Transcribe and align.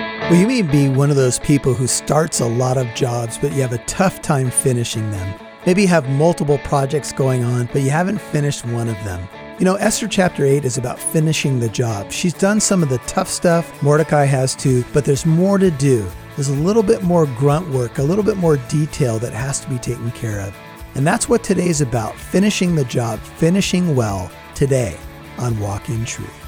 Well, 0.00 0.38
you 0.38 0.46
may 0.46 0.62
be 0.62 0.88
one 0.88 1.10
of 1.10 1.16
those 1.16 1.40
people 1.40 1.74
who 1.74 1.86
starts 1.88 2.38
a 2.38 2.46
lot 2.46 2.76
of 2.76 2.86
jobs, 2.94 3.36
but 3.36 3.52
you 3.52 3.62
have 3.62 3.72
a 3.72 3.84
tough 3.86 4.22
time 4.22 4.50
finishing 4.50 5.10
them. 5.10 5.34
Maybe 5.66 5.82
you 5.82 5.88
have 5.88 6.08
multiple 6.08 6.58
projects 6.58 7.12
going 7.12 7.42
on, 7.42 7.68
but 7.72 7.82
you 7.82 7.90
haven't 7.90 8.20
finished 8.20 8.64
one 8.64 8.88
of 8.88 8.94
them. 9.04 9.28
You 9.58 9.64
know, 9.64 9.74
Esther 9.74 10.08
chapter 10.08 10.44
8 10.44 10.64
is 10.64 10.78
about 10.78 10.98
finishing 10.98 11.60
the 11.60 11.68
job. 11.68 12.10
She's 12.10 12.32
done 12.32 12.60
some 12.60 12.82
of 12.82 12.88
the 12.88 12.98
tough 12.98 13.28
stuff, 13.28 13.82
Mordecai 13.82 14.24
has 14.24 14.54
too, 14.54 14.84
but 14.92 15.04
there's 15.04 15.26
more 15.26 15.58
to 15.58 15.70
do. 15.72 16.08
There's 16.36 16.48
a 16.48 16.54
little 16.54 16.82
bit 16.82 17.02
more 17.02 17.26
grunt 17.26 17.68
work, 17.68 17.98
a 17.98 18.02
little 18.02 18.24
bit 18.24 18.38
more 18.38 18.56
detail 18.68 19.18
that 19.18 19.32
has 19.34 19.60
to 19.60 19.68
be 19.68 19.78
taken 19.78 20.12
care 20.12 20.40
of. 20.40 20.56
And 20.94 21.06
that's 21.06 21.28
what 21.28 21.44
today's 21.44 21.80
about 21.80 22.16
finishing 22.16 22.74
the 22.74 22.84
job, 22.84 23.18
finishing 23.18 23.94
well 23.94 24.30
today 24.54 24.96
on 25.38 25.58
Walk 25.60 25.88
in 25.88 26.04
Truth. 26.04 26.39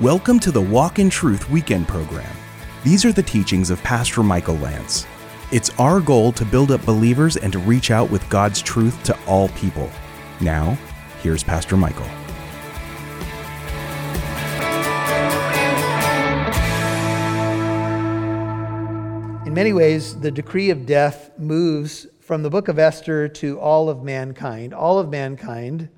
Welcome 0.00 0.38
to 0.40 0.52
the 0.52 0.60
Walk 0.60 0.98
in 0.98 1.08
Truth 1.08 1.48
weekend 1.48 1.88
program. 1.88 2.36
These 2.84 3.06
are 3.06 3.12
the 3.12 3.22
teachings 3.22 3.70
of 3.70 3.82
Pastor 3.82 4.22
Michael 4.22 4.56
Lance. 4.56 5.06
It's 5.50 5.70
our 5.80 6.00
goal 6.00 6.32
to 6.32 6.44
build 6.44 6.70
up 6.70 6.84
believers 6.84 7.38
and 7.38 7.50
to 7.54 7.58
reach 7.58 7.90
out 7.90 8.10
with 8.10 8.28
God's 8.28 8.60
truth 8.60 9.02
to 9.04 9.18
all 9.24 9.48
people. 9.48 9.90
Now, 10.42 10.76
here's 11.22 11.42
Pastor 11.42 11.78
Michael. 11.78 12.04
In 19.46 19.54
many 19.54 19.72
ways, 19.72 20.20
the 20.20 20.30
decree 20.30 20.68
of 20.68 20.84
death 20.84 21.30
moves 21.38 22.06
from 22.20 22.42
the 22.42 22.50
book 22.50 22.68
of 22.68 22.78
Esther 22.78 23.28
to 23.28 23.58
all 23.58 23.88
of 23.88 24.02
mankind. 24.02 24.74
All 24.74 24.98
of 24.98 25.08
mankind 25.08 25.88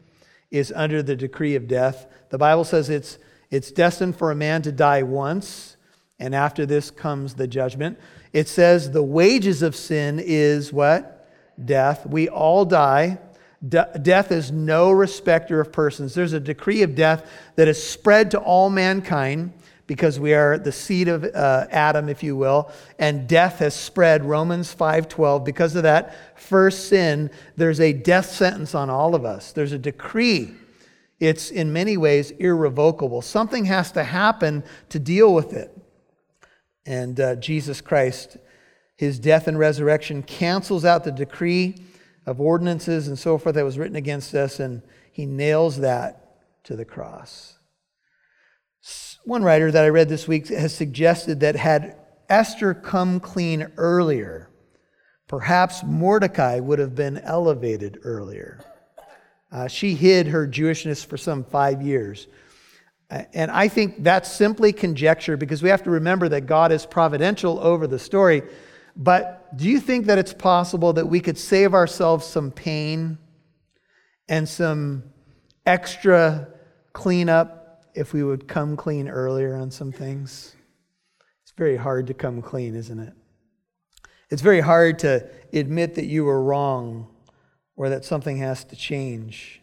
is 0.52 0.72
under 0.76 1.02
the 1.02 1.16
decree 1.16 1.56
of 1.56 1.66
death. 1.66 2.06
The 2.30 2.38
Bible 2.38 2.62
says 2.62 2.88
it's, 2.88 3.18
it's 3.50 3.70
destined 3.70 4.16
for 4.16 4.30
a 4.30 4.34
man 4.34 4.62
to 4.62 4.72
die 4.72 5.02
once 5.02 5.76
and 6.18 6.34
after 6.34 6.66
this 6.66 6.90
comes 6.90 7.34
the 7.34 7.46
judgment. 7.46 7.98
It 8.32 8.48
says 8.48 8.90
the 8.90 9.02
wages 9.02 9.62
of 9.62 9.76
sin 9.76 10.20
is 10.22 10.72
what? 10.72 11.28
Death. 11.62 12.06
We 12.06 12.28
all 12.28 12.64
die. 12.64 13.18
De- 13.66 13.98
death 14.00 14.30
is 14.30 14.52
no 14.52 14.90
respecter 14.90 15.60
of 15.60 15.72
persons. 15.72 16.14
There's 16.14 16.32
a 16.32 16.40
decree 16.40 16.82
of 16.82 16.94
death 16.94 17.28
that 17.56 17.68
is 17.68 17.82
spread 17.82 18.30
to 18.32 18.38
all 18.38 18.70
mankind 18.70 19.52
because 19.86 20.20
we 20.20 20.34
are 20.34 20.58
the 20.58 20.70
seed 20.70 21.08
of 21.08 21.24
uh, 21.24 21.66
Adam, 21.70 22.08
if 22.08 22.22
you 22.22 22.36
will, 22.36 22.70
and 22.98 23.26
death 23.26 23.58
has 23.60 23.74
spread. 23.74 24.24
Romans 24.24 24.72
5:12. 24.72 25.44
Because 25.44 25.74
of 25.74 25.82
that 25.84 26.38
first 26.38 26.88
sin, 26.88 27.30
there's 27.56 27.80
a 27.80 27.92
death 27.92 28.30
sentence 28.30 28.74
on 28.74 28.90
all 28.90 29.14
of 29.14 29.24
us. 29.24 29.50
There's 29.50 29.72
a 29.72 29.78
decree. 29.78 30.54
It's 31.20 31.50
in 31.50 31.72
many 31.72 31.96
ways 31.96 32.30
irrevocable. 32.32 33.22
Something 33.22 33.64
has 33.64 33.92
to 33.92 34.04
happen 34.04 34.62
to 34.90 34.98
deal 34.98 35.34
with 35.34 35.52
it. 35.52 35.76
And 36.86 37.18
uh, 37.20 37.36
Jesus 37.36 37.80
Christ, 37.80 38.36
his 38.96 39.18
death 39.18 39.48
and 39.48 39.58
resurrection, 39.58 40.22
cancels 40.22 40.84
out 40.84 41.04
the 41.04 41.12
decree 41.12 41.76
of 42.24 42.40
ordinances 42.40 43.08
and 43.08 43.18
so 43.18 43.36
forth 43.38 43.54
that 43.56 43.64
was 43.64 43.78
written 43.78 43.96
against 43.96 44.34
us, 44.34 44.60
and 44.60 44.82
he 45.10 45.26
nails 45.26 45.78
that 45.78 46.64
to 46.64 46.76
the 46.76 46.84
cross. 46.84 47.58
One 49.24 49.42
writer 49.42 49.70
that 49.70 49.84
I 49.84 49.88
read 49.88 50.08
this 50.08 50.28
week 50.28 50.48
has 50.48 50.74
suggested 50.74 51.40
that 51.40 51.56
had 51.56 51.96
Esther 52.28 52.74
come 52.74 53.20
clean 53.20 53.72
earlier, 53.76 54.50
perhaps 55.26 55.82
Mordecai 55.82 56.60
would 56.60 56.78
have 56.78 56.94
been 56.94 57.18
elevated 57.18 57.98
earlier. 58.04 58.64
Uh, 59.50 59.66
she 59.66 59.94
hid 59.94 60.28
her 60.28 60.46
Jewishness 60.46 61.04
for 61.04 61.16
some 61.16 61.44
five 61.44 61.80
years. 61.80 62.26
And 63.10 63.50
I 63.50 63.68
think 63.68 64.02
that's 64.02 64.30
simply 64.30 64.72
conjecture 64.72 65.38
because 65.38 65.62
we 65.62 65.70
have 65.70 65.82
to 65.84 65.90
remember 65.90 66.28
that 66.28 66.42
God 66.42 66.72
is 66.72 66.84
providential 66.84 67.58
over 67.58 67.86
the 67.86 67.98
story. 67.98 68.42
But 68.94 69.56
do 69.56 69.66
you 69.66 69.80
think 69.80 70.06
that 70.06 70.18
it's 70.18 70.34
possible 70.34 70.92
that 70.92 71.06
we 71.06 71.20
could 71.20 71.38
save 71.38 71.72
ourselves 71.72 72.26
some 72.26 72.50
pain 72.50 73.16
and 74.28 74.46
some 74.46 75.04
extra 75.64 76.48
cleanup 76.92 77.86
if 77.94 78.12
we 78.12 78.22
would 78.22 78.46
come 78.46 78.76
clean 78.76 79.08
earlier 79.08 79.56
on 79.56 79.70
some 79.70 79.90
things? 79.90 80.54
It's 81.42 81.52
very 81.56 81.76
hard 81.76 82.08
to 82.08 82.14
come 82.14 82.42
clean, 82.42 82.74
isn't 82.74 82.98
it? 82.98 83.14
It's 84.28 84.42
very 84.42 84.60
hard 84.60 84.98
to 84.98 85.26
admit 85.54 85.94
that 85.94 86.04
you 86.04 86.24
were 86.24 86.42
wrong 86.42 87.08
or 87.78 87.88
that 87.88 88.04
something 88.04 88.38
has 88.38 88.64
to 88.64 88.76
change. 88.76 89.62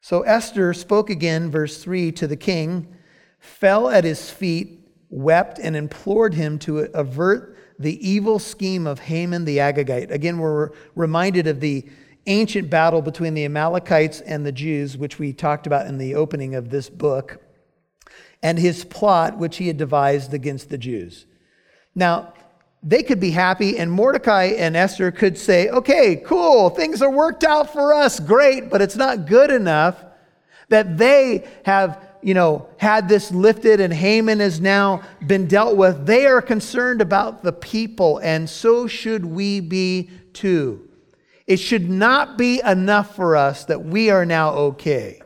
So 0.00 0.22
Esther 0.22 0.72
spoke 0.72 1.10
again, 1.10 1.50
verse 1.50 1.82
3, 1.82 2.12
to 2.12 2.28
the 2.28 2.36
king, 2.36 2.94
fell 3.40 3.88
at 3.88 4.04
his 4.04 4.30
feet, 4.30 4.88
wept, 5.10 5.58
and 5.58 5.76
implored 5.76 6.34
him 6.34 6.60
to 6.60 6.78
avert 6.94 7.58
the 7.78 8.08
evil 8.08 8.38
scheme 8.38 8.86
of 8.86 9.00
Haman 9.00 9.44
the 9.44 9.58
Agagite. 9.58 10.12
Again, 10.12 10.38
we're 10.38 10.70
reminded 10.94 11.48
of 11.48 11.58
the 11.58 11.84
ancient 12.26 12.70
battle 12.70 13.02
between 13.02 13.34
the 13.34 13.44
Amalekites 13.44 14.20
and 14.20 14.46
the 14.46 14.52
Jews, 14.52 14.96
which 14.96 15.18
we 15.18 15.32
talked 15.32 15.66
about 15.66 15.88
in 15.88 15.98
the 15.98 16.14
opening 16.14 16.54
of 16.54 16.70
this 16.70 16.88
book, 16.88 17.42
and 18.44 18.60
his 18.60 18.84
plot, 18.84 19.38
which 19.38 19.56
he 19.56 19.66
had 19.66 19.76
devised 19.76 20.32
against 20.32 20.68
the 20.68 20.78
Jews. 20.78 21.26
Now, 21.96 22.32
they 22.82 23.02
could 23.02 23.20
be 23.20 23.30
happy, 23.30 23.78
and 23.78 23.90
Mordecai 23.90 24.54
and 24.58 24.76
Esther 24.76 25.12
could 25.12 25.38
say, 25.38 25.68
okay, 25.68 26.16
cool, 26.16 26.68
things 26.70 27.00
are 27.00 27.10
worked 27.10 27.44
out 27.44 27.72
for 27.72 27.94
us, 27.94 28.18
great, 28.18 28.70
but 28.70 28.82
it's 28.82 28.96
not 28.96 29.26
good 29.26 29.50
enough 29.50 30.02
that 30.68 30.98
they 30.98 31.46
have, 31.64 32.04
you 32.22 32.34
know, 32.34 32.66
had 32.78 33.08
this 33.08 33.30
lifted 33.30 33.78
and 33.78 33.92
Haman 33.92 34.40
has 34.40 34.60
now 34.60 35.02
been 35.26 35.46
dealt 35.46 35.76
with. 35.76 36.06
They 36.06 36.26
are 36.26 36.42
concerned 36.42 37.00
about 37.00 37.44
the 37.44 37.52
people, 37.52 38.18
and 38.18 38.50
so 38.50 38.88
should 38.88 39.24
we 39.24 39.60
be 39.60 40.10
too. 40.32 40.88
It 41.46 41.58
should 41.58 41.88
not 41.88 42.38
be 42.38 42.60
enough 42.64 43.14
for 43.14 43.36
us 43.36 43.64
that 43.66 43.84
we 43.84 44.10
are 44.10 44.24
now 44.24 44.54
okay, 44.54 45.20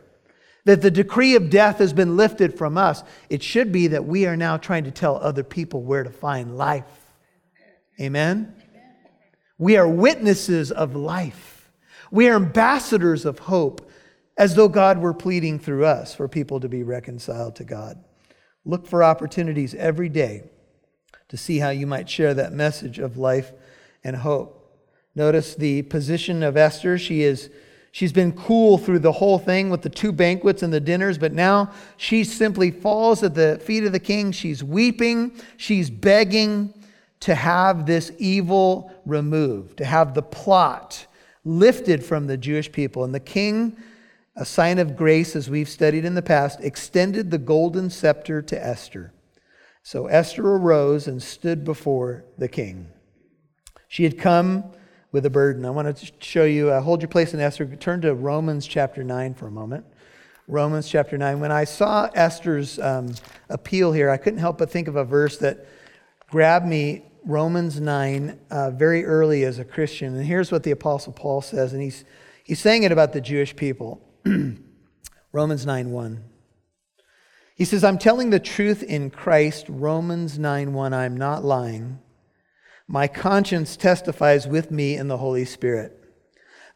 that 0.65 0.83
the 0.83 0.91
decree 0.91 1.37
of 1.37 1.49
death 1.49 1.79
has 1.79 1.93
been 1.95 2.17
lifted 2.19 2.59
from 2.59 2.77
us. 2.77 3.03
It 3.31 3.43
should 3.43 3.73
be 3.73 3.87
that 3.89 4.05
we 4.05 4.27
are 4.27 4.37
now 4.37 4.59
trying 4.59 4.85
to 4.85 4.91
tell 4.91 5.17
other 5.17 5.45
people 5.45 5.83
where 5.83 6.03
to 6.03 6.11
find 6.11 6.59
life. 6.59 7.06
Amen? 8.01 8.55
We 9.59 9.77
are 9.77 9.89
witnesses 9.89 10.71
of 10.71 10.95
life. 10.95 11.71
We 12.11 12.29
are 12.29 12.37
ambassadors 12.37 13.25
of 13.25 13.39
hope, 13.39 13.91
as 14.37 14.55
though 14.55 14.69
God 14.69 14.99
were 14.99 15.15
pleading 15.15 15.59
through 15.59 15.87
us 15.87 16.15
for 16.15 16.29
people 16.29 16.61
to 16.61 16.69
be 16.69 16.83
reconciled 16.83 17.57
to 17.57 17.65
God. 17.65 18.03
Look 18.65 18.87
for 18.87 19.03
opportunities 19.03 19.75
every 19.75 20.09
day 20.09 20.51
to 21.29 21.37
see 21.37 21.59
how 21.59 21.71
you 21.71 21.87
might 21.87 22.09
share 22.09 22.35
that 22.35 22.53
message 22.53 22.99
of 22.99 23.17
life 23.17 23.53
and 24.05 24.17
hope. 24.17 24.63
Notice 25.15 25.55
the 25.55 25.83
position 25.83 26.43
of 26.43 26.57
Esther. 26.57 26.99
She 26.99 27.23
is 27.23 27.49
she's 27.91 28.13
been 28.13 28.33
cool 28.33 28.77
through 28.77 28.99
the 28.99 29.13
whole 29.13 29.39
thing 29.39 29.71
with 29.71 29.81
the 29.83 29.89
two 29.89 30.13
banquets 30.13 30.63
and 30.63 30.73
the 30.73 30.81
dinners, 30.81 31.17
but 31.17 31.33
now 31.33 31.73
she 31.97 32.23
simply 32.23 32.71
falls 32.71 33.23
at 33.23 33.35
the 33.35 33.59
feet 33.65 33.85
of 33.85 33.93
the 33.93 34.01
king. 34.01 34.33
She's 34.33 34.63
weeping, 34.63 35.33
she's 35.57 35.89
begging, 35.89 36.75
to 37.21 37.35
have 37.35 37.87
this 37.87 38.13
evil 38.19 38.93
removed, 39.05 39.79
to 39.79 39.85
have 39.85 40.15
the 40.15 40.23
plot 40.23 41.07
lifted 41.45 42.05
from 42.05 42.27
the 42.27 42.37
Jewish 42.37 42.71
people. 42.71 43.05
And 43.05 43.15
the 43.15 43.21
king, 43.21 43.77
a 44.35 44.45
sign 44.45 44.79
of 44.79 44.97
grace, 44.97 45.35
as 45.35 45.49
we've 45.49 45.69
studied 45.69 46.05
in 46.05 46.15
the 46.15 46.23
past, 46.23 46.61
extended 46.61 47.31
the 47.31 47.39
golden 47.39 47.89
scepter 47.91 48.43
to 48.43 48.65
Esther. 48.65 49.13
So 49.83 50.09
Esther 50.09 50.47
arose 50.47 51.07
and 51.07 51.23
stood 51.23 51.65
before 51.65 52.25
the 52.37 52.49
king. 52.49 52.89
She 53.89 54.03
had 54.03 54.19
come 54.19 54.65
with 55.13 55.25
a 55.25 55.31
burden. 55.31 55.65
I 55.65 55.71
want 55.71 55.97
to 55.97 56.13
show 56.19 56.45
you, 56.45 56.71
uh, 56.71 56.81
hold 56.81 57.01
your 57.01 57.09
place 57.09 57.33
in 57.33 57.41
Esther. 57.41 57.65
Turn 57.77 58.01
to 58.03 58.15
Romans 58.15 58.67
chapter 58.67 59.05
9 59.05 59.35
for 59.35 59.47
a 59.47 59.51
moment. 59.51 59.87
Romans 60.49 60.89
chapter 60.89 61.17
9. 61.17 61.41
When 61.41 61.53
I 61.53 61.65
saw 61.65 62.11
Esther's 62.15 62.79
um, 62.79 63.15
appeal 63.49 63.93
here, 63.93 64.11
I 64.11 64.17
couldn't 64.17 64.41
help 64.41 64.59
but 64.59 64.71
think 64.71 64.89
of 64.89 64.97
a 64.97 65.05
verse 65.05 65.39
that 65.39 65.67
grabbed 66.29 66.67
me 66.67 67.05
Romans 67.27 67.81
9 67.81 68.39
uh, 68.51 68.71
very 68.71 69.05
early 69.05 69.45
as 69.45 69.59
a 69.59 69.65
Christian. 69.65 70.15
And 70.15 70.25
here's 70.25 70.53
what 70.53 70.63
the 70.63 70.71
Apostle 70.71 71.13
Paul 71.13 71.43
says, 71.43 71.73
and 71.73 71.83
he's, 71.83 72.05
he's 72.45 72.61
saying 72.61 72.85
it 72.85 72.93
about 72.93 73.13
the 73.13 73.21
Jewish 73.21 73.57
people. 73.57 74.01
Romans 75.33 75.67
9 75.67 75.91
1. 75.91 76.25
He 77.57 77.65
says, 77.65 77.83
I'm 77.83 77.99
telling 77.99 78.31
the 78.31 78.39
truth 78.39 78.83
in 78.85 79.11
Christ, 79.11 79.67
Romans 79.69 80.39
9 80.39 80.73
1. 80.73 80.95
I'm 80.95 81.17
not 81.17 81.45
lying. 81.45 81.99
My 82.87 83.09
conscience 83.09 83.77
testifies 83.77 84.47
with 84.47 84.71
me 84.71 84.97
in 84.97 85.09
the 85.09 85.19
Holy 85.19 85.45
Spirit 85.45 86.01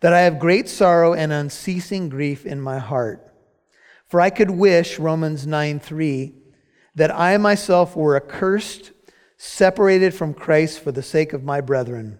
that 0.00 0.12
I 0.12 0.22
have 0.22 0.40
great 0.40 0.68
sorrow 0.68 1.12
and 1.12 1.32
unceasing 1.32 2.08
grief 2.08 2.44
in 2.44 2.60
my 2.60 2.78
heart. 2.78 3.32
For 4.08 4.20
I 4.20 4.30
could 4.30 4.50
wish, 4.50 4.98
Romans 4.98 5.46
9 5.46 5.78
3, 5.78 6.34
that 6.96 7.14
I 7.14 7.36
myself 7.36 7.94
were 7.94 8.16
accursed 8.16 8.90
separated 9.42 10.12
from 10.12 10.34
Christ 10.34 10.80
for 10.80 10.92
the 10.92 11.02
sake 11.02 11.32
of 11.32 11.42
my 11.42 11.62
brethren, 11.62 12.18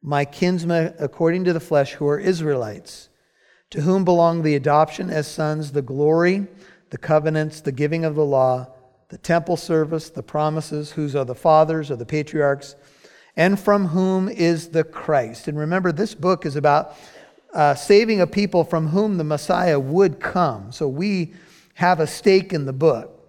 my 0.00 0.24
kinsmen 0.24 0.94
according 1.00 1.42
to 1.42 1.52
the 1.52 1.58
flesh, 1.58 1.94
who 1.94 2.06
are 2.06 2.20
Israelites, 2.20 3.08
to 3.70 3.80
whom 3.80 4.04
belong 4.04 4.42
the 4.42 4.54
adoption 4.54 5.10
as 5.10 5.26
sons, 5.26 5.72
the 5.72 5.82
glory, 5.82 6.46
the 6.90 6.98
covenants, 6.98 7.62
the 7.62 7.72
giving 7.72 8.04
of 8.04 8.14
the 8.14 8.24
law, 8.24 8.68
the 9.08 9.18
temple 9.18 9.56
service, 9.56 10.08
the 10.08 10.22
promises, 10.22 10.92
whose 10.92 11.16
are 11.16 11.24
the 11.24 11.34
fathers 11.34 11.90
or 11.90 11.96
the 11.96 12.06
patriarchs, 12.06 12.76
and 13.36 13.58
from 13.58 13.88
whom 13.88 14.28
is 14.28 14.68
the 14.68 14.84
Christ. 14.84 15.48
And 15.48 15.58
remember, 15.58 15.90
this 15.90 16.14
book 16.14 16.46
is 16.46 16.54
about 16.54 16.96
uh, 17.52 17.74
saving 17.74 18.20
a 18.20 18.26
people 18.28 18.62
from 18.62 18.86
whom 18.86 19.18
the 19.18 19.24
Messiah 19.24 19.80
would 19.80 20.20
come. 20.20 20.70
So 20.70 20.86
we 20.86 21.34
have 21.74 21.98
a 21.98 22.06
stake 22.06 22.52
in 22.52 22.66
the 22.66 22.72
book. 22.72 23.21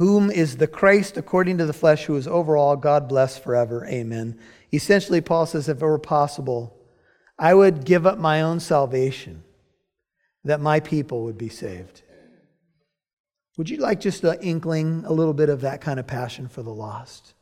Whom 0.00 0.30
is 0.30 0.56
the 0.56 0.66
Christ 0.66 1.18
according 1.18 1.58
to 1.58 1.66
the 1.66 1.74
flesh, 1.74 2.06
who 2.06 2.16
is 2.16 2.26
over 2.26 2.56
all, 2.56 2.74
God 2.74 3.06
bless 3.06 3.38
forever. 3.38 3.84
Amen. 3.84 4.40
Essentially, 4.72 5.20
Paul 5.20 5.44
says, 5.44 5.68
if 5.68 5.76
it 5.76 5.84
were 5.84 5.98
possible, 5.98 6.74
I 7.38 7.52
would 7.52 7.84
give 7.84 8.06
up 8.06 8.16
my 8.16 8.40
own 8.40 8.60
salvation 8.60 9.44
that 10.42 10.58
my 10.58 10.80
people 10.80 11.24
would 11.24 11.36
be 11.36 11.50
saved. 11.50 12.00
Would 13.58 13.68
you 13.68 13.76
like 13.76 14.00
just 14.00 14.24
an 14.24 14.38
inkling, 14.40 15.04
a 15.04 15.12
little 15.12 15.34
bit 15.34 15.50
of 15.50 15.60
that 15.60 15.82
kind 15.82 16.00
of 16.00 16.06
passion 16.06 16.48
for 16.48 16.62
the 16.62 16.72
lost? 16.72 17.34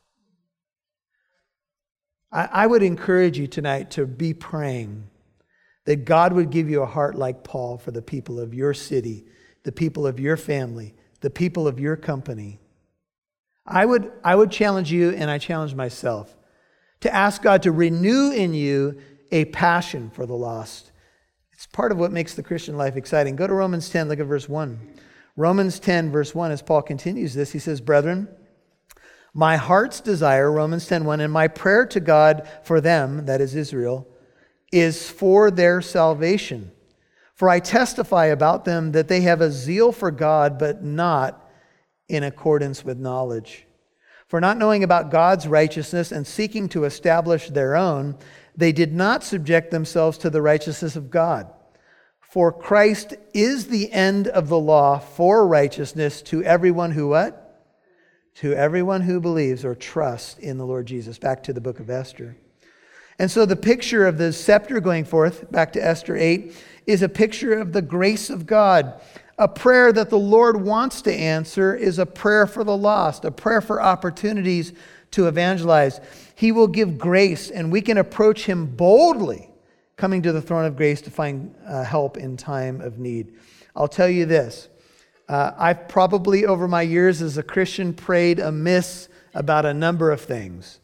I, 2.33 2.49
I 2.51 2.67
would 2.67 2.83
encourage 2.83 3.39
you 3.39 3.47
tonight 3.47 3.93
to 3.93 4.05
be 4.05 4.35
praying 4.35 5.09
that 5.85 6.05
God 6.05 6.33
would 6.33 6.51
give 6.51 6.69
you 6.69 6.83
a 6.83 6.87
heart 6.87 7.15
like 7.15 7.45
Paul 7.45 7.79
for 7.79 7.93
the 7.93 8.03
people 8.03 8.41
of 8.41 8.53
your 8.53 8.75
city, 8.75 9.27
the 9.63 9.71
people 9.71 10.09
of 10.09 10.19
your 10.19 10.37
family, 10.37 10.97
the 11.21 11.31
people 11.31 11.67
of 11.67 11.81
your 11.81 11.97
company. 11.97 12.59
I 13.67 13.85
would, 13.85 14.11
I 14.25 14.35
would 14.35 14.51
challenge 14.51 14.91
you, 14.91 15.11
and 15.11 15.31
I 15.31 15.39
challenge 15.39 15.75
myself, 15.75 16.35
to 17.01 17.15
ask 17.15 17.43
God 17.43 17.63
to 17.65 17.73
renew 17.73 18.31
in 18.31 18.55
you 18.55 18.99
a 19.31 19.45
passion 19.47 20.11
for 20.11 20.27
the 20.27 20.35
lost. 20.35 20.91
It's 21.53 21.67
part 21.67 21.93
of 21.93 21.99
what 21.99 22.13
makes 22.13 22.35
the 22.35 22.43
Christian 22.43 22.77
life 22.77 22.97
exciting. 22.97 23.37
Go 23.37 23.47
to 23.47 23.53
Romans 23.53 23.91
10, 23.91 24.09
look 24.09 24.21
at 24.21 24.27
verse 24.27 24.49
1. 24.49 24.95
Romans 25.37 25.79
10, 25.79 26.11
verse 26.11 26.35
1, 26.35 26.51
as 26.51 26.63
Paul 26.63 26.83
continues 26.83 27.35
this, 27.35 27.53
he 27.53 27.59
says, 27.59 27.81
Brethren, 27.81 28.29
my 29.35 29.57
heart's 29.57 30.01
desire, 30.01 30.51
Romans 30.51 30.87
10, 30.87 31.05
1, 31.05 31.21
and 31.21 31.33
my 31.33 31.47
prayer 31.47 31.87
to 31.87 32.01
God 32.01 32.49
for 32.65 32.81
them, 32.81 33.27
that 33.27 33.41
is 33.41 33.55
Israel, 33.55 34.09
is 34.73 35.09
for 35.09 35.51
their 35.51 35.81
salvation. 35.81 36.73
For 37.39 37.49
I 37.49 37.61
testify 37.61 38.27
about 38.27 38.65
them 38.65 38.91
that 38.93 39.07
they 39.07 39.21
have 39.21 39.41
a 39.41 39.53
zeal 39.53 39.93
for 39.93 40.11
God, 40.11 40.59
but 40.59 40.83
not 40.83 41.49
in 42.09 42.25
accordance 42.25 42.85
with 42.85 42.99
knowledge. 42.99 43.65
For 44.27 44.41
not 44.41 44.59
knowing 44.59 44.83
about 44.83 45.13
God's 45.13 45.47
righteousness 45.47 46.11
and 46.11 46.27
seeking 46.27 46.69
to 46.71 46.83
establish 46.83 47.49
their 47.49 47.77
own, 47.77 48.17
they 48.57 48.73
did 48.73 48.93
not 48.93 49.23
subject 49.23 49.71
themselves 49.71 50.19
to 50.19 50.31
the 50.31 50.43
righteousness 50.43 50.97
of 50.97 51.13
God. 51.13 51.49
For 52.19 52.51
Christ 52.51 53.15
is 53.33 53.69
the 53.69 53.93
end 53.93 54.27
of 54.27 54.49
the 54.49 54.59
law 54.59 54.99
for 54.99 55.47
righteousness 55.47 56.23
to 56.23 56.43
everyone 56.43 56.91
who 56.91 57.07
what? 57.07 57.65
To 58.39 58.53
everyone 58.53 59.03
who 59.03 59.21
believes 59.21 59.65
or 59.65 59.77
trusts 59.77 60.37
in 60.41 60.59
the 60.59 60.67
Lord 60.67 60.87
Jesus. 60.87 61.21
Back 61.21 61.45
to 61.45 61.53
the 61.53 61.61
book 61.61 61.79
of 61.79 61.89
Esther. 61.89 62.37
And 63.19 63.31
so 63.31 63.45
the 63.45 63.57
picture 63.57 64.07
of 64.07 64.19
the 64.19 64.33
scepter 64.33 64.81
going 64.81 65.05
forth, 65.05 65.51
back 65.51 65.73
to 65.73 65.85
Esther 65.85 66.17
8, 66.17 66.55
is 66.87 67.03
a 67.03 67.09
picture 67.09 67.59
of 67.59 67.73
the 67.73 67.83
grace 67.83 68.31
of 68.31 68.47
God. 68.47 69.01
A 69.39 69.49
prayer 69.49 69.93
that 69.93 70.11
the 70.11 70.19
Lord 70.19 70.63
wants 70.63 71.03
to 71.03 71.13
answer 71.13 71.75
is 71.75 71.99
a 71.99 72.07
prayer 72.07 72.47
for 72.47 72.65
the 72.65 72.77
lost, 72.77 73.25
a 73.25 73.31
prayer 73.31 73.61
for 73.61 73.81
opportunities 73.81 74.73
to 75.13 75.27
evangelize. 75.27 76.01
He 76.35 76.53
will 76.53 76.67
give 76.67 76.99
grace, 76.99 77.51
and 77.51 77.73
we 77.73 77.81
can 77.81 77.99
approach 77.99 78.47
Him 78.47 78.67
boldly, 78.67 79.51
coming 79.97 80.23
to 80.23 80.33
the 80.33 80.43
throne 80.43 80.65
of 80.65 80.77
grace 80.77 81.01
to 81.03 81.11
find 81.11 81.55
uh, 81.67 81.85
help 81.85 82.17
in 82.17 82.37
time 82.37 82.81
of 82.81 82.99
need. 82.99 83.35
I'll 83.75 83.89
tell 83.89 84.09
you 84.09 84.27
this 84.27 84.69
uh, 85.29 85.53
I've 85.59 85.89
probably, 85.89 86.47
over 86.47 86.67
my 86.67 86.83
years 86.83 87.21
as 87.21 87.37
a 87.37 87.43
Christian, 87.43 87.93
prayed 87.93 88.39
amiss 88.39 89.09
about 89.35 89.67
a 89.67 89.75
number 89.75 90.11
of 90.11 90.21
things. 90.21 90.81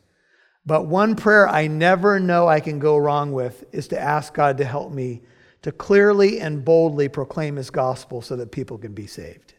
But 0.66 0.86
one 0.86 1.14
prayer 1.14 1.48
I 1.48 1.66
never 1.66 2.18
know 2.18 2.48
I 2.48 2.60
can 2.60 2.78
go 2.78 2.96
wrong 2.96 3.32
with 3.32 3.64
is 3.72 3.88
to 3.88 4.00
ask 4.00 4.32
God 4.32 4.58
to 4.58 4.64
help 4.64 4.92
me 4.92 5.22
to 5.62 5.72
clearly 5.72 6.40
and 6.40 6.64
boldly 6.64 7.08
proclaim 7.08 7.56
His 7.56 7.70
gospel 7.70 8.22
so 8.22 8.36
that 8.36 8.52
people 8.52 8.78
can 8.78 8.92
be 8.92 9.06
saved. 9.06 9.54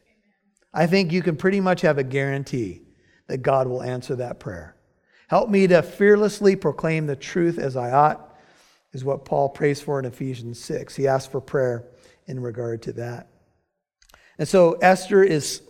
I 0.73 0.87
think 0.87 1.11
you 1.11 1.21
can 1.21 1.37
pretty 1.37 1.61
much 1.61 1.81
have 1.81 1.97
a 1.97 2.03
guarantee 2.03 2.81
that 3.27 3.39
God 3.39 3.67
will 3.67 3.81
answer 3.81 4.15
that 4.17 4.39
prayer. 4.39 4.75
Help 5.27 5.49
me 5.49 5.67
to 5.67 5.81
fearlessly 5.81 6.55
proclaim 6.55 7.07
the 7.07 7.15
truth 7.15 7.57
as 7.57 7.75
I 7.75 7.91
ought, 7.91 8.35
is 8.93 9.03
what 9.03 9.25
Paul 9.25 9.49
prays 9.49 9.81
for 9.81 9.99
in 9.99 10.05
Ephesians 10.05 10.59
6. 10.63 10.95
He 10.95 11.07
asks 11.07 11.31
for 11.31 11.41
prayer 11.41 11.87
in 12.27 12.39
regard 12.39 12.83
to 12.83 12.93
that. 12.93 13.27
And 14.37 14.47
so 14.47 14.73
Esther 14.73 15.23
is 15.23 15.61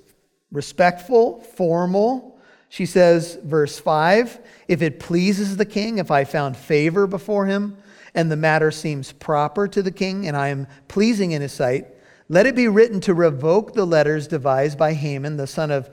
respectful, 0.51 1.41
formal. 1.41 2.34
She 2.75 2.85
says, 2.85 3.39
verse 3.41 3.79
5 3.79 4.37
If 4.67 4.81
it 4.81 4.99
pleases 4.99 5.55
the 5.55 5.65
king, 5.65 5.97
if 5.97 6.11
I 6.11 6.25
found 6.25 6.57
favor 6.57 7.07
before 7.07 7.45
him, 7.45 7.77
and 8.13 8.29
the 8.29 8.35
matter 8.35 8.69
seems 8.69 9.13
proper 9.13 9.65
to 9.69 9.81
the 9.81 9.93
king, 9.93 10.27
and 10.27 10.35
I 10.35 10.49
am 10.49 10.67
pleasing 10.89 11.31
in 11.31 11.41
his 11.41 11.53
sight, 11.53 11.87
let 12.27 12.45
it 12.45 12.53
be 12.53 12.67
written 12.67 12.99
to 12.99 13.13
revoke 13.13 13.75
the 13.75 13.85
letters 13.85 14.27
devised 14.27 14.77
by 14.77 14.91
Haman, 14.91 15.37
the 15.37 15.47
son 15.47 15.71
of 15.71 15.89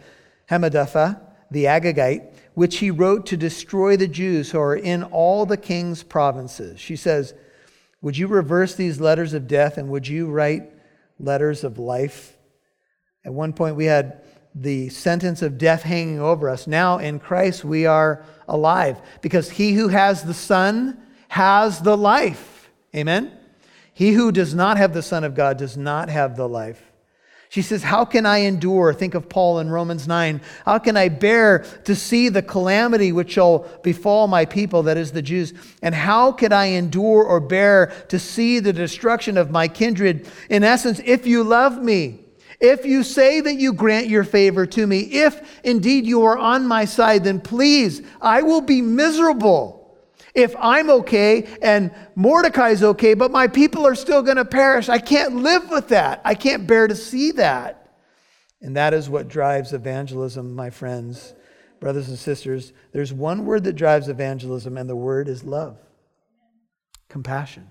Hammedatha, 0.51 1.21
the 1.53 1.67
Agagite, 1.67 2.35
which 2.55 2.79
he 2.79 2.91
wrote 2.91 3.27
to 3.27 3.37
destroy 3.37 3.97
the 3.97 4.09
Jews 4.09 4.51
who 4.51 4.59
are 4.59 4.75
in 4.75 5.05
all 5.05 5.47
the 5.47 5.57
king's 5.57 6.03
provinces. 6.03 6.81
She 6.81 6.97
says, 6.97 7.33
Would 8.01 8.19
you 8.19 8.27
reverse 8.27 8.75
these 8.75 9.01
letters 9.01 9.35
of 9.35 9.47
death 9.47 9.79
and 9.79 9.89
would 9.91 10.09
you 10.09 10.27
write 10.27 10.65
letters 11.21 11.63
of 11.63 11.79
life? 11.79 12.37
At 13.25 13.33
one 13.33 13.53
point, 13.53 13.77
we 13.77 13.85
had 13.85 14.21
the 14.55 14.89
sentence 14.91 15.43
of 15.43 15.59
death 15.59 15.83
hanging 15.83 16.21
over 16.21 16.49
us. 16.49 16.67
Now, 16.67 16.99
in 16.99 17.19
Christ, 17.19 17.65
we 17.65 17.87
are 17.87 18.25
alive 18.49 19.01
because 19.21 19.51
he 19.51 19.73
who 19.73 19.89
has 19.89 20.23
the 20.23 20.35
Son 20.35 21.01
has 21.29 21.81
the 21.81 21.97
life. 21.97 22.71
Amen? 22.95 23.33
He 23.95 24.13
who 24.13 24.33
does 24.33 24.55
not 24.55 24.77
have 24.77 24.93
the 24.93 25.03
Son 25.03 25.25
of 25.25 25.35
God 25.35 25.57
does 25.57 25.77
not 25.77 26.09
have 26.09 26.37
the 26.37 26.49
life. 26.49 26.93
She 27.53 27.61
says, 27.61 27.83
How 27.83 28.07
can 28.07 28.25
I 28.25 28.39
endure? 28.39 28.95
Think 28.95 29.15
of 29.15 29.29
Paul 29.29 29.59
in 29.59 29.69
Romans 29.69 30.09
9. 30.09 30.41
How 30.65 30.79
can 30.79 30.97
I 30.97 31.11
bear 31.11 31.59
to 31.85 31.95
see 31.95 32.31
the 32.31 32.41
calamity 32.41 33.13
which 33.13 33.33
shall 33.33 33.69
befall 33.83 34.27
my 34.27 34.47
people, 34.47 34.85
that 34.85 34.97
is 34.97 35.13
the 35.13 35.21
Jews? 35.21 35.53
And 35.83 35.95
how 35.95 36.33
can 36.33 36.51
I 36.51 36.67
endure 36.67 37.23
or 37.23 37.41
bear 37.41 37.93
to 38.09 38.19
see 38.19 38.59
the 38.59 38.73
destruction 38.73 39.37
of 39.37 39.51
my 39.51 39.69
kindred? 39.69 40.27
In 40.49 40.65
essence, 40.65 40.99
if 41.05 41.27
you 41.27 41.45
love 41.45 41.83
me, 41.83 42.22
if 42.63 42.87
you 42.87 43.03
say 43.03 43.41
that 43.41 43.57
you 43.57 43.73
grant 43.73 44.07
your 44.07 44.25
favor 44.25 44.65
to 44.67 44.87
me, 44.87 45.01
if 45.01 45.61
indeed 45.65 46.07
you 46.07 46.23
are 46.23 46.39
on 46.39 46.67
my 46.67 46.85
side, 46.85 47.25
then 47.25 47.41
please, 47.41 48.03
I 48.21 48.43
will 48.43 48.61
be 48.61 48.81
miserable 48.81 49.83
if 50.35 50.55
I'm 50.59 50.89
okay 50.89 51.47
and 51.61 51.91
Mordecai's 52.15 52.83
okay, 52.83 53.15
but 53.15 53.31
my 53.31 53.49
people 53.49 53.87
are 53.87 53.97
still 53.97 54.23
going 54.23 54.37
to 54.37 54.45
perish, 54.45 54.89
I 54.89 54.99
can't 54.99 55.37
live 55.37 55.71
with 55.71 55.89
that. 55.89 56.23
I 56.25 56.35
can't 56.35 56.67
bear 56.67 56.87
to 56.87 56.95
see 56.95 57.33
that. 57.33 57.95
And 58.63 58.77
that 58.77 58.95
is 58.95 59.11
what 59.11 59.29
drives 59.29 59.73
evangelism, 59.73 60.55
my 60.55 60.71
friends, 60.71 61.35
brothers 61.81 62.09
and 62.09 62.19
sisters. 62.19 62.73
There's 62.93 63.13
one 63.13 63.45
word 63.45 63.65
that 63.65 63.73
drives 63.75 64.09
evangelism, 64.09 64.79
and 64.79 64.89
the 64.89 64.95
word 64.95 65.29
is 65.29 65.43
love, 65.43 65.79
compassion. 67.09 67.69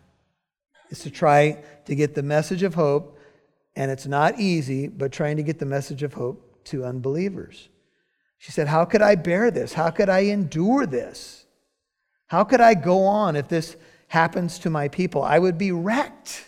It's 0.89 1.03
to 1.03 1.09
try 1.09 1.63
to 1.85 1.95
get 1.95 2.13
the 2.13 2.23
message 2.23 2.61
of 2.61 2.75
hope, 2.75 3.17
and 3.75 3.89
it's 3.89 4.05
not 4.05 4.39
easy, 4.39 4.87
but 4.87 5.11
trying 5.11 5.37
to 5.37 5.43
get 5.43 5.59
the 5.59 5.65
message 5.65 6.03
of 6.03 6.13
hope 6.13 6.63
to 6.65 6.85
unbelievers. 6.85 7.69
She 8.37 8.51
said, 8.51 8.67
How 8.67 8.85
could 8.85 9.01
I 9.01 9.15
bear 9.15 9.51
this? 9.51 9.73
How 9.73 9.89
could 9.91 10.09
I 10.09 10.21
endure 10.21 10.85
this? 10.85 11.45
How 12.27 12.43
could 12.43 12.61
I 12.61 12.73
go 12.73 13.03
on 13.03 13.35
if 13.35 13.47
this 13.47 13.75
happens 14.07 14.57
to 14.59 14.69
my 14.69 14.87
people? 14.87 15.21
I 15.21 15.37
would 15.37 15.57
be 15.57 15.71
wrecked. 15.71 16.45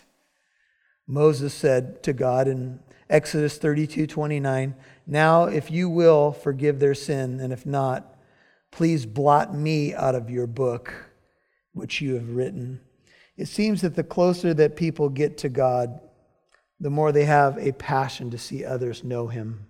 Moses 1.05 1.53
said 1.53 2.01
to 2.03 2.13
God 2.13 2.47
in 2.47 2.79
Exodus 3.09 3.57
32 3.57 4.07
29, 4.07 4.75
Now, 5.05 5.45
if 5.45 5.69
you 5.69 5.89
will, 5.89 6.31
forgive 6.31 6.79
their 6.79 6.95
sin, 6.95 7.39
and 7.39 7.53
if 7.53 7.65
not, 7.65 8.15
please 8.71 9.05
blot 9.05 9.53
me 9.53 9.93
out 9.93 10.15
of 10.15 10.29
your 10.29 10.47
book, 10.47 11.11
which 11.73 12.01
you 12.01 12.15
have 12.15 12.29
written. 12.29 12.81
It 13.37 13.47
seems 13.47 13.81
that 13.81 13.95
the 13.95 14.03
closer 14.03 14.53
that 14.53 14.75
people 14.75 15.09
get 15.09 15.37
to 15.39 15.49
God, 15.49 15.99
the 16.79 16.89
more 16.89 17.11
they 17.11 17.25
have 17.25 17.57
a 17.57 17.71
passion 17.73 18.31
to 18.31 18.37
see 18.37 18.65
others 18.65 19.03
know 19.03 19.27
Him. 19.27 19.65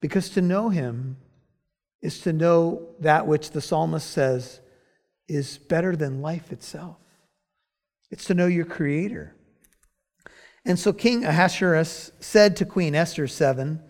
Because 0.00 0.30
to 0.30 0.40
know 0.40 0.68
Him 0.68 1.16
is 2.02 2.20
to 2.20 2.32
know 2.32 2.88
that 3.00 3.26
which 3.26 3.50
the 3.50 3.60
psalmist 3.60 4.10
says 4.10 4.60
is 5.28 5.58
better 5.58 5.94
than 5.94 6.22
life 6.22 6.52
itself. 6.52 6.96
It's 8.10 8.24
to 8.26 8.34
know 8.34 8.46
your 8.46 8.64
Creator. 8.64 9.34
And 10.64 10.78
so 10.78 10.92
King 10.92 11.24
Ahasuerus 11.24 12.12
said 12.20 12.56
to 12.56 12.66
Queen 12.66 12.94
Esther 12.94 13.26
7 13.26 13.82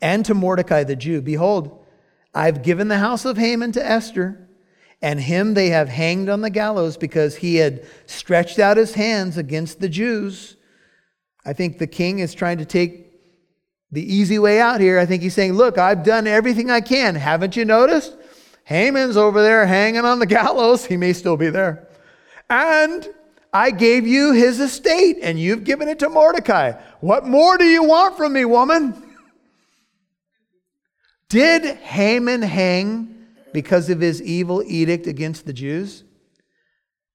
and 0.00 0.24
to 0.24 0.34
Mordecai 0.34 0.84
the 0.84 0.96
Jew, 0.96 1.20
Behold, 1.20 1.84
I've 2.34 2.62
given 2.62 2.88
the 2.88 2.98
house 2.98 3.24
of 3.24 3.38
Haman 3.38 3.72
to 3.72 3.84
Esther, 3.84 4.48
and 5.00 5.20
him 5.20 5.54
they 5.54 5.70
have 5.70 5.88
hanged 5.88 6.28
on 6.28 6.40
the 6.40 6.50
gallows 6.50 6.96
because 6.96 7.36
he 7.36 7.56
had 7.56 7.86
stretched 8.06 8.58
out 8.58 8.76
his 8.76 8.94
hands 8.94 9.36
against 9.36 9.80
the 9.80 9.88
Jews. 9.88 10.56
I 11.46 11.52
think 11.52 11.78
the 11.78 11.86
king 11.86 12.18
is 12.18 12.34
trying 12.34 12.58
to 12.58 12.64
take 12.64 13.06
the 13.92 14.02
easy 14.02 14.38
way 14.38 14.60
out 14.60 14.80
here. 14.80 14.98
I 14.98 15.06
think 15.06 15.22
he's 15.22 15.34
saying, 15.34 15.52
Look, 15.52 15.78
I've 15.78 16.02
done 16.02 16.26
everything 16.26 16.70
I 16.70 16.80
can. 16.80 17.14
Haven't 17.14 17.56
you 17.56 17.64
noticed? 17.64 18.16
Haman's 18.64 19.16
over 19.16 19.40
there 19.42 19.64
hanging 19.64 20.04
on 20.04 20.18
the 20.18 20.26
gallows. 20.26 20.84
He 20.84 20.96
may 20.96 21.12
still 21.12 21.36
be 21.36 21.50
there. 21.50 21.86
And 22.50 23.08
I 23.52 23.70
gave 23.70 24.06
you 24.06 24.32
his 24.32 24.58
estate, 24.58 25.18
and 25.22 25.38
you've 25.38 25.62
given 25.62 25.88
it 25.88 26.00
to 26.00 26.08
Mordecai. 26.08 26.72
What 27.00 27.26
more 27.26 27.56
do 27.56 27.64
you 27.64 27.84
want 27.84 28.16
from 28.16 28.32
me, 28.32 28.44
woman? 28.44 29.02
Did 31.28 31.76
Haman 31.78 32.42
hang 32.42 33.26
because 33.52 33.88
of 33.88 34.00
his 34.00 34.20
evil 34.20 34.64
edict 34.66 35.06
against 35.06 35.46
the 35.46 35.52
Jews? 35.52 36.02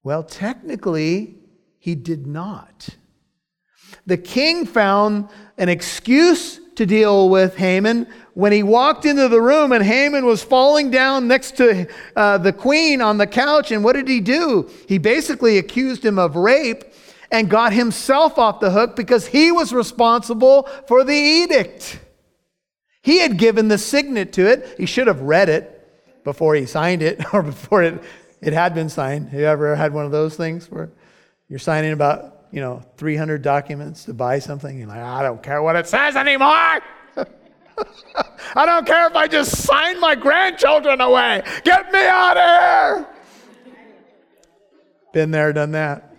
Well, 0.04 0.24
technically, 0.24 1.36
he 1.80 1.96
did 1.96 2.26
not. 2.26 2.96
The 4.06 4.18
king 4.18 4.66
found 4.66 5.30
an 5.58 5.70
excuse 5.70 6.60
to 6.76 6.86
deal 6.86 7.30
with 7.30 7.56
Haman 7.58 8.08
when 8.34 8.52
he 8.52 8.64
walked 8.64 9.06
into 9.06 9.28
the 9.28 9.42
room 9.42 9.72
and 9.72 9.84
Haman 9.84 10.26
was 10.26 10.44
falling 10.44 10.90
down 10.90 11.28
next 11.28 11.58
to 11.58 11.88
uh, 12.16 12.38
the 12.38 12.54
queen 12.54 13.02
on 13.02 13.18
the 13.18 13.28
couch. 13.28 13.72
And 13.72 13.84
what 13.84 13.94
did 13.94 14.08
he 14.08 14.20
do? 14.20 14.70
He 14.88 14.98
basically 14.98 15.58
accused 15.58 16.04
him 16.04 16.18
of 16.18 16.36
rape 16.36 16.84
and 17.32 17.50
got 17.50 17.74
himself 17.74 18.38
off 18.38 18.60
the 18.60 18.72
hook 18.72 18.96
because 18.96 19.28
he 19.28 19.52
was 19.52 19.74
responsible 19.74 20.64
for 20.88 21.04
the 21.04 21.16
edict. 21.16 22.00
He 23.04 23.20
had 23.20 23.38
given 23.38 23.68
the 23.68 23.78
signet 23.78 24.34
to 24.34 24.48
it. 24.48 24.76
He 24.78 24.86
should 24.86 25.08
have 25.08 25.22
read 25.22 25.50
it 25.50 25.78
before 26.24 26.56
he 26.56 26.66
signed 26.66 27.02
it 27.02 27.22
or 27.34 27.42
before 27.42 27.84
it, 27.84 28.02
it 28.42 28.54
had 28.54 28.74
been 28.74 28.90
signed. 28.90 29.30
Have 29.30 29.40
you 29.40 29.46
ever 29.46 29.76
had 29.76 29.94
one 29.94 30.06
of 30.06 30.12
those 30.12 30.36
things 30.36 30.70
where 30.70 30.90
you're 31.50 31.60
signing 31.60 31.92
about 31.92 32.31
you 32.52 32.60
know, 32.60 32.82
300 32.98 33.42
documents 33.42 34.06
to 34.06 34.14
buy 34.14 34.40
something. 34.40 34.78
You're 34.78 34.88
like, 34.88 34.98
I 34.98 35.24
don't 35.24 35.42
care 35.42 35.62
what 35.62 35.76
it 35.76 35.88
says 35.88 36.16
anymore. 36.16 36.48
I 38.56 38.66
don't 38.66 38.86
care 38.86 39.08
if 39.08 39.16
I 39.16 39.28
just 39.28 39.64
sign 39.64 40.00
my 40.00 40.16
grandchildren 40.16 41.00
away. 41.00 41.44
Get 41.64 41.92
me 41.92 42.06
out 42.06 42.38
of 42.38 42.44
here. 42.44 43.08
Been 45.14 45.32
there, 45.32 45.54
done 45.54 45.72
that. 45.72 46.16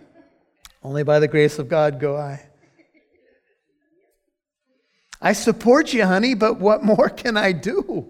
Only 0.83 1.03
by 1.03 1.19
the 1.19 1.27
grace 1.27 1.59
of 1.59 1.69
God 1.69 1.99
go 1.99 2.17
I. 2.17 2.49
I 5.21 5.33
support 5.33 5.93
you, 5.93 6.05
honey, 6.05 6.33
but 6.33 6.59
what 6.59 6.83
more 6.83 7.09
can 7.23 7.37
I 7.37 7.53
do? 7.53 8.07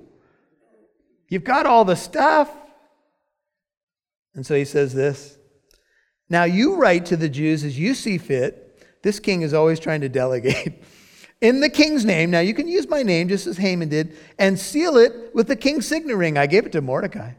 You've 1.30 1.44
got 1.44 1.66
all 1.66 1.86
the 1.86 1.96
stuff. 1.96 2.50
And 4.34 4.46
so 4.46 4.56
he 4.56 4.66
says 4.66 4.94
this 4.94 5.38
now 6.30 6.44
you 6.44 6.76
write 6.76 7.06
to 7.08 7.18
the 7.18 7.30
Jews 7.30 7.64
as 7.64 7.78
you 7.78 7.94
see 7.94 8.18
fit. 8.18 9.02
This 9.02 9.20
king 9.20 9.42
is 9.42 9.54
always 9.54 9.80
trying 9.80 10.02
to 10.02 10.10
delegate. 10.10 10.84
In 11.42 11.60
the 11.60 11.70
king's 11.70 12.06
name, 12.06 12.32
now 12.32 12.40
you 12.40 12.54
can 12.54 12.70
use 12.70 12.88
my 12.88 13.04
name 13.04 13.28
just 13.28 13.48
as 13.48 13.58
Haman 13.58 13.90
did, 13.90 14.16
and 14.40 14.58
seal 14.58 14.96
it 14.96 15.36
with 15.36 15.48
the 15.48 15.58
king's 15.58 15.86
signet 15.86 16.16
ring. 16.16 16.38
I 16.38 16.48
gave 16.48 16.66
it 16.66 16.72
to 16.72 16.82
Mordecai. 16.82 17.34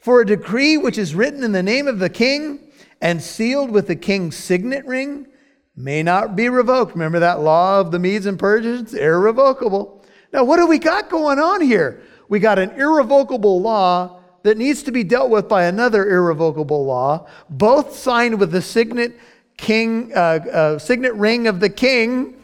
For 0.00 0.20
a 0.20 0.26
decree 0.26 0.76
which 0.76 0.98
is 0.98 1.14
written 1.14 1.44
in 1.44 1.52
the 1.52 1.62
name 1.62 1.86
of 1.86 2.00
the 2.00 2.10
king 2.10 2.72
and 3.00 3.22
sealed 3.22 3.70
with 3.70 3.86
the 3.86 3.94
king's 3.94 4.36
signet 4.36 4.84
ring 4.86 5.28
may 5.76 6.02
not 6.02 6.34
be 6.34 6.48
revoked. 6.48 6.94
Remember 6.94 7.20
that 7.20 7.40
law 7.40 7.80
of 7.80 7.92
the 7.92 7.98
Medes 7.98 8.26
and 8.26 8.38
Persians? 8.38 8.92
Irrevocable. 8.92 10.04
Now, 10.32 10.42
what 10.42 10.56
do 10.56 10.66
we 10.66 10.78
got 10.78 11.08
going 11.08 11.38
on 11.38 11.60
here? 11.60 12.02
We 12.28 12.40
got 12.40 12.58
an 12.58 12.70
irrevocable 12.72 13.60
law 13.60 14.20
that 14.44 14.58
needs 14.58 14.82
to 14.84 14.92
be 14.92 15.02
dealt 15.02 15.30
with 15.30 15.48
by 15.48 15.64
another 15.64 16.08
irrevocable 16.08 16.84
law, 16.84 17.26
both 17.50 17.96
signed 17.96 18.38
with 18.38 18.52
the 18.52 18.62
signet 18.62 19.18
king, 19.56 20.12
uh, 20.14 20.18
uh, 20.18 20.78
signet 20.78 21.14
ring 21.14 21.46
of 21.48 21.60
the 21.60 21.70
king. 21.70 22.34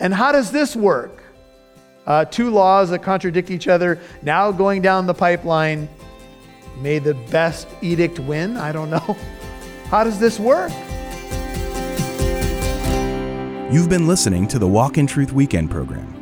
And 0.00 0.12
how 0.12 0.32
does 0.32 0.50
this 0.50 0.74
work? 0.74 1.22
Uh, 2.06 2.24
two 2.24 2.50
laws 2.50 2.88
that 2.90 3.00
contradict 3.00 3.50
each 3.50 3.68
other 3.68 4.00
now 4.22 4.50
going 4.50 4.80
down 4.80 5.06
the 5.06 5.14
pipeline. 5.14 5.88
May 6.80 6.98
the 6.98 7.14
best 7.30 7.68
edict 7.82 8.18
win? 8.18 8.56
I 8.56 8.72
don't 8.72 8.88
know. 8.88 9.16
How 9.88 10.04
does 10.04 10.18
this 10.18 10.38
work? 10.38 10.70
You've 13.70 13.88
been 13.88 14.06
listening 14.06 14.46
to 14.48 14.58
the 14.58 14.68
Walk 14.68 14.96
in 14.96 15.06
Truth 15.06 15.32
Weekend 15.32 15.70
program. 15.70 16.17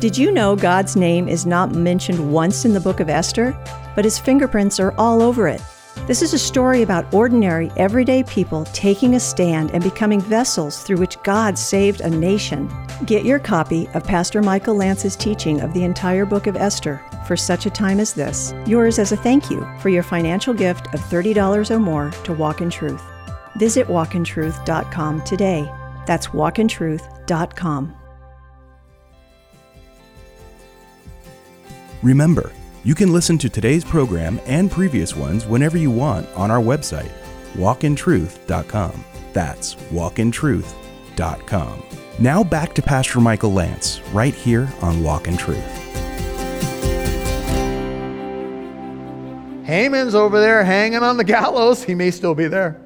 Did 0.00 0.16
you 0.16 0.32
know 0.32 0.56
God's 0.56 0.96
name 0.96 1.28
is 1.28 1.44
not 1.44 1.74
mentioned 1.74 2.32
once 2.32 2.64
in 2.64 2.72
the 2.72 2.80
book 2.80 3.00
of 3.00 3.10
Esther, 3.10 3.54
but 3.94 4.06
his 4.06 4.18
fingerprints 4.18 4.80
are 4.80 4.94
all 4.96 5.20
over 5.20 5.46
it? 5.46 5.60
This 6.06 6.22
is 6.22 6.32
a 6.32 6.38
story 6.38 6.80
about 6.80 7.12
ordinary, 7.12 7.70
everyday 7.76 8.22
people 8.22 8.64
taking 8.72 9.14
a 9.14 9.20
stand 9.20 9.72
and 9.72 9.84
becoming 9.84 10.22
vessels 10.22 10.82
through 10.82 10.96
which 10.96 11.22
God 11.22 11.58
saved 11.58 12.00
a 12.00 12.08
nation. 12.08 12.72
Get 13.04 13.26
your 13.26 13.38
copy 13.38 13.88
of 13.88 14.02
Pastor 14.02 14.40
Michael 14.40 14.74
Lance's 14.74 15.16
teaching 15.16 15.60
of 15.60 15.74
the 15.74 15.84
entire 15.84 16.24
book 16.24 16.46
of 16.46 16.56
Esther 16.56 17.04
for 17.26 17.36
such 17.36 17.66
a 17.66 17.70
time 17.70 18.00
as 18.00 18.14
this, 18.14 18.54
yours 18.66 18.98
as 18.98 19.12
a 19.12 19.18
thank 19.18 19.50
you 19.50 19.68
for 19.80 19.90
your 19.90 20.02
financial 20.02 20.54
gift 20.54 20.86
of 20.94 21.00
$30 21.00 21.70
or 21.70 21.78
more 21.78 22.10
to 22.24 22.32
Walk 22.32 22.62
in 22.62 22.70
Truth. 22.70 23.02
Visit 23.56 23.86
walkintruth.com 23.86 25.24
today. 25.24 25.70
That's 26.06 26.28
walkintruth.com. 26.28 27.99
Remember, 32.02 32.52
you 32.82 32.94
can 32.94 33.12
listen 33.12 33.36
to 33.38 33.50
today's 33.50 33.84
program 33.84 34.40
and 34.46 34.70
previous 34.70 35.14
ones 35.14 35.46
whenever 35.46 35.76
you 35.76 35.90
want 35.90 36.26
on 36.34 36.50
our 36.50 36.60
website, 36.60 37.12
walkintruth.com. 37.54 39.04
That's 39.32 39.74
walkintruth.com. 39.74 41.82
Now 42.18 42.42
back 42.42 42.74
to 42.74 42.82
Pastor 42.82 43.20
Michael 43.20 43.52
Lance, 43.52 44.00
right 44.12 44.34
here 44.34 44.72
on 44.80 45.02
Walk 45.02 45.28
in 45.28 45.36
Truth. 45.36 45.76
Haman's 49.64 50.14
over 50.14 50.40
there 50.40 50.64
hanging 50.64 51.02
on 51.02 51.16
the 51.16 51.24
gallows. 51.24 51.84
He 51.84 51.94
may 51.94 52.10
still 52.10 52.34
be 52.34 52.48
there. 52.48 52.80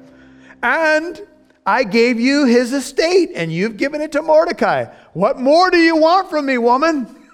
And 0.61 1.19
I 1.65 1.83
gave 1.83 2.19
you 2.19 2.45
his 2.45 2.73
estate, 2.73 3.31
and 3.33 3.51
you've 3.51 3.77
given 3.77 4.01
it 4.01 4.11
to 4.11 4.21
Mordecai. 4.21 4.85
What 5.13 5.39
more 5.39 5.71
do 5.71 5.77
you 5.77 5.95
want 5.95 6.29
from 6.29 6.45
me, 6.45 6.59
woman? 6.59 7.24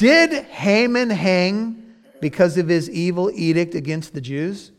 Did 0.00 0.46
Haman 0.46 1.10
hang 1.10 1.92
because 2.22 2.56
of 2.56 2.68
his 2.68 2.88
evil 2.88 3.30
edict 3.34 3.74
against 3.74 4.14
the 4.14 4.22
Jews? 4.22 4.72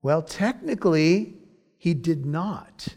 Well, 0.00 0.22
technically, 0.22 1.34
he 1.76 1.92
did 1.92 2.24
not. 2.24 2.88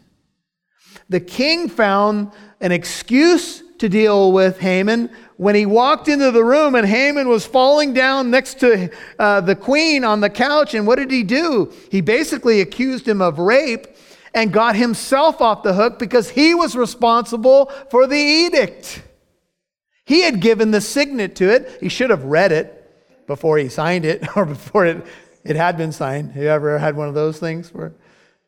The 1.10 1.20
king 1.20 1.68
found 1.68 2.32
an 2.62 2.72
excuse 2.72 3.62
to 3.80 3.90
deal 3.90 4.32
with 4.32 4.60
Haman 4.60 5.10
when 5.36 5.54
he 5.54 5.66
walked 5.66 6.08
into 6.08 6.30
the 6.30 6.42
room 6.42 6.74
and 6.74 6.86
Haman 6.86 7.28
was 7.28 7.44
falling 7.44 7.92
down 7.92 8.30
next 8.30 8.58
to 8.60 8.90
uh, 9.18 9.42
the 9.42 9.56
queen 9.56 10.04
on 10.04 10.22
the 10.22 10.30
couch. 10.30 10.72
And 10.72 10.86
what 10.86 10.96
did 10.96 11.10
he 11.10 11.22
do? 11.22 11.70
He 11.90 12.00
basically 12.00 12.62
accused 12.62 13.06
him 13.06 13.20
of 13.20 13.38
rape 13.38 13.88
and 14.32 14.54
got 14.54 14.74
himself 14.74 15.42
off 15.42 15.64
the 15.64 15.74
hook 15.74 15.98
because 15.98 16.30
he 16.30 16.54
was 16.54 16.74
responsible 16.74 17.70
for 17.90 18.06
the 18.06 18.16
edict. 18.16 19.02
He 20.10 20.22
had 20.22 20.40
given 20.40 20.72
the 20.72 20.80
signet 20.80 21.36
to 21.36 21.54
it. 21.54 21.78
He 21.78 21.88
should 21.88 22.10
have 22.10 22.24
read 22.24 22.50
it 22.50 23.26
before 23.28 23.58
he 23.58 23.68
signed 23.68 24.04
it 24.04 24.26
or 24.36 24.44
before 24.44 24.84
it, 24.84 25.06
it 25.44 25.54
had 25.54 25.76
been 25.76 25.92
signed. 25.92 26.32
Have 26.32 26.42
you 26.42 26.48
ever 26.48 26.80
had 26.80 26.96
one 26.96 27.06
of 27.06 27.14
those 27.14 27.38
things 27.38 27.72
where 27.72 27.92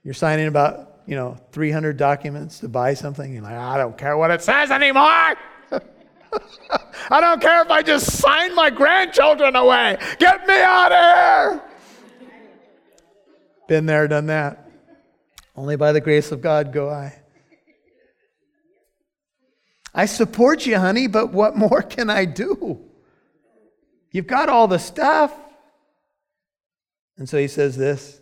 you're 0.02 0.12
signing 0.12 0.48
about, 0.48 1.02
you 1.06 1.14
know, 1.14 1.38
300 1.52 1.96
documents 1.96 2.58
to 2.58 2.68
buy 2.68 2.94
something? 2.94 3.32
You're 3.32 3.44
like, 3.44 3.52
I 3.52 3.78
don't 3.78 3.96
care 3.96 4.16
what 4.16 4.32
it 4.32 4.42
says 4.42 4.72
anymore. 4.72 5.04
I 7.10 7.20
don't 7.20 7.40
care 7.40 7.62
if 7.62 7.70
I 7.70 7.80
just 7.80 8.10
sign 8.10 8.56
my 8.56 8.68
grandchildren 8.68 9.54
away. 9.54 9.98
Get 10.18 10.44
me 10.48 10.60
out 10.60 10.90
of 10.90 10.98
here. 10.98 11.62
Been 13.68 13.86
there, 13.86 14.08
done 14.08 14.26
that. 14.26 14.68
Only 15.54 15.76
by 15.76 15.92
the 15.92 16.00
grace 16.00 16.32
of 16.32 16.40
God 16.40 16.72
go 16.72 16.90
I. 16.90 17.21
I 19.94 20.06
support 20.06 20.66
you, 20.66 20.78
honey, 20.78 21.06
but 21.06 21.32
what 21.32 21.56
more 21.56 21.82
can 21.82 22.08
I 22.08 22.24
do? 22.24 22.80
You've 24.10 24.26
got 24.26 24.48
all 24.48 24.68
the 24.68 24.78
stuff. 24.78 25.32
And 27.18 27.28
so 27.28 27.38
he 27.38 27.48
says 27.48 27.76
this 27.76 28.20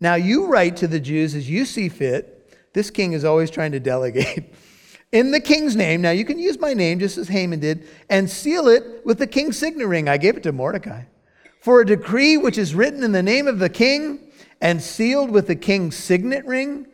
Now 0.00 0.14
you 0.14 0.46
write 0.46 0.76
to 0.78 0.86
the 0.86 1.00
Jews 1.00 1.34
as 1.34 1.48
you 1.48 1.64
see 1.64 1.88
fit. 1.88 2.36
This 2.72 2.90
king 2.90 3.12
is 3.12 3.24
always 3.24 3.50
trying 3.50 3.72
to 3.72 3.80
delegate. 3.80 4.54
In 5.12 5.32
the 5.32 5.40
king's 5.40 5.74
name, 5.74 6.00
now 6.02 6.12
you 6.12 6.24
can 6.24 6.38
use 6.38 6.60
my 6.60 6.72
name 6.72 7.00
just 7.00 7.18
as 7.18 7.26
Haman 7.26 7.58
did, 7.58 7.88
and 8.08 8.30
seal 8.30 8.68
it 8.68 9.04
with 9.04 9.18
the 9.18 9.26
king's 9.26 9.58
signet 9.58 9.88
ring. 9.88 10.08
I 10.08 10.18
gave 10.18 10.36
it 10.36 10.44
to 10.44 10.52
Mordecai. 10.52 11.02
For 11.60 11.80
a 11.80 11.86
decree 11.86 12.36
which 12.36 12.56
is 12.56 12.76
written 12.76 13.02
in 13.02 13.10
the 13.10 13.22
name 13.22 13.48
of 13.48 13.58
the 13.58 13.68
king 13.68 14.30
and 14.60 14.80
sealed 14.80 15.32
with 15.32 15.48
the 15.48 15.56
king's 15.56 15.96
signet 15.96 16.46
ring 16.46 16.86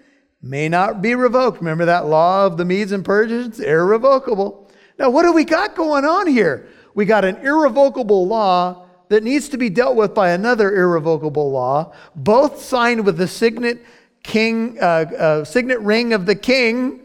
may 0.48 0.68
not 0.68 1.02
be 1.02 1.14
revoked. 1.14 1.58
Remember 1.58 1.84
that 1.84 2.06
law 2.06 2.46
of 2.46 2.56
the 2.56 2.64
Medes 2.64 2.92
and 2.92 3.04
Persians? 3.04 3.60
Irrevocable. 3.60 4.70
Now, 4.98 5.10
what 5.10 5.24
do 5.24 5.32
we 5.32 5.44
got 5.44 5.74
going 5.74 6.04
on 6.04 6.26
here? 6.26 6.68
We 6.94 7.04
got 7.04 7.24
an 7.24 7.36
irrevocable 7.38 8.26
law 8.26 8.86
that 9.08 9.22
needs 9.22 9.48
to 9.50 9.58
be 9.58 9.68
dealt 9.68 9.96
with 9.96 10.14
by 10.14 10.30
another 10.30 10.74
irrevocable 10.74 11.50
law, 11.50 11.92
both 12.14 12.60
signed 12.60 13.04
with 13.04 13.18
the 13.18 13.28
signet 13.28 13.84
king, 14.22 14.78
uh, 14.80 14.84
uh, 14.84 15.44
signet 15.44 15.80
ring 15.80 16.12
of 16.12 16.26
the 16.26 16.34
king. 16.34 17.02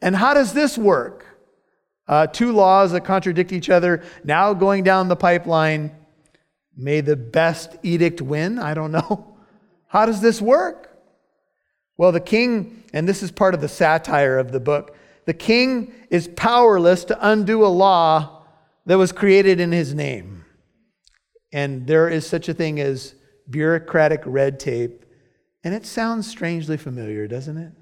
And 0.00 0.14
how 0.14 0.34
does 0.34 0.52
this 0.52 0.78
work? 0.78 1.24
Uh, 2.06 2.26
two 2.26 2.52
laws 2.52 2.92
that 2.92 3.00
contradict 3.00 3.52
each 3.52 3.68
other, 3.68 4.04
now 4.22 4.54
going 4.54 4.84
down 4.84 5.08
the 5.08 5.16
pipeline. 5.16 5.90
May 6.76 7.00
the 7.00 7.16
best 7.16 7.76
edict 7.82 8.20
win? 8.20 8.58
I 8.58 8.74
don't 8.74 8.92
know. 8.92 9.34
How 9.88 10.04
does 10.04 10.20
this 10.20 10.42
work? 10.42 10.95
Well, 11.98 12.12
the 12.12 12.20
king, 12.20 12.84
and 12.92 13.08
this 13.08 13.22
is 13.22 13.30
part 13.30 13.54
of 13.54 13.60
the 13.60 13.68
satire 13.68 14.38
of 14.38 14.52
the 14.52 14.60
book, 14.60 14.96
the 15.24 15.34
king 15.34 15.92
is 16.10 16.28
powerless 16.28 17.04
to 17.04 17.28
undo 17.28 17.64
a 17.64 17.68
law 17.68 18.44
that 18.84 18.98
was 18.98 19.12
created 19.12 19.60
in 19.60 19.72
his 19.72 19.94
name. 19.94 20.44
And 21.52 21.86
there 21.86 22.08
is 22.08 22.26
such 22.26 22.48
a 22.48 22.54
thing 22.54 22.80
as 22.80 23.14
bureaucratic 23.48 24.22
red 24.24 24.60
tape. 24.60 25.04
And 25.64 25.74
it 25.74 25.86
sounds 25.86 26.28
strangely 26.28 26.76
familiar, 26.76 27.26
doesn't 27.26 27.56
it? 27.56 27.72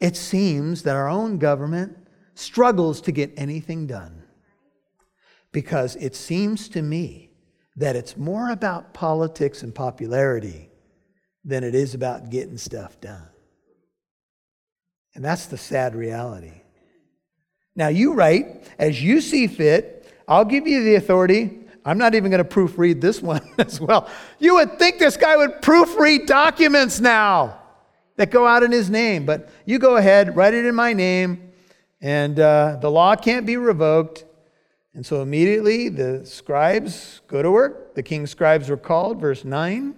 It 0.00 0.16
seems 0.16 0.82
that 0.84 0.96
our 0.96 1.08
own 1.08 1.38
government 1.38 1.96
struggles 2.34 3.00
to 3.02 3.12
get 3.12 3.32
anything 3.36 3.86
done 3.86 4.22
because 5.52 5.96
it 5.96 6.16
seems 6.16 6.68
to 6.70 6.80
me 6.80 7.30
that 7.76 7.94
it's 7.96 8.16
more 8.16 8.50
about 8.50 8.94
politics 8.94 9.62
and 9.62 9.74
popularity 9.74 10.71
than 11.44 11.64
it 11.64 11.74
is 11.74 11.94
about 11.94 12.30
getting 12.30 12.58
stuff 12.58 13.00
done. 13.00 13.28
And 15.14 15.24
that's 15.24 15.46
the 15.46 15.58
sad 15.58 15.94
reality. 15.94 16.62
Now, 17.74 17.88
you 17.88 18.14
write 18.14 18.64
as 18.78 19.02
you 19.02 19.20
see 19.20 19.46
fit. 19.46 20.06
I'll 20.28 20.44
give 20.44 20.66
you 20.66 20.84
the 20.84 20.94
authority. 20.94 21.58
I'm 21.84 21.98
not 21.98 22.14
even 22.14 22.30
going 22.30 22.44
to 22.44 22.48
proofread 22.48 23.00
this 23.00 23.20
one 23.22 23.42
as 23.58 23.80
well. 23.80 24.08
You 24.38 24.54
would 24.54 24.78
think 24.78 24.98
this 24.98 25.16
guy 25.16 25.36
would 25.36 25.62
proofread 25.62 26.26
documents 26.26 27.00
now 27.00 27.58
that 28.16 28.30
go 28.30 28.46
out 28.46 28.62
in 28.62 28.72
his 28.72 28.90
name, 28.90 29.24
but 29.24 29.48
you 29.64 29.78
go 29.78 29.96
ahead, 29.96 30.36
write 30.36 30.54
it 30.54 30.66
in 30.66 30.74
my 30.74 30.92
name, 30.92 31.50
and 32.00 32.38
uh, 32.38 32.76
the 32.80 32.90
law 32.90 33.16
can't 33.16 33.46
be 33.46 33.56
revoked. 33.56 34.24
And 34.94 35.04
so 35.04 35.22
immediately 35.22 35.88
the 35.88 36.26
scribes 36.26 37.22
go 37.26 37.42
to 37.42 37.50
work. 37.50 37.94
The 37.94 38.02
king's 38.02 38.30
scribes 38.30 38.68
were 38.68 38.76
called, 38.76 39.20
verse 39.20 39.44
9. 39.44 39.94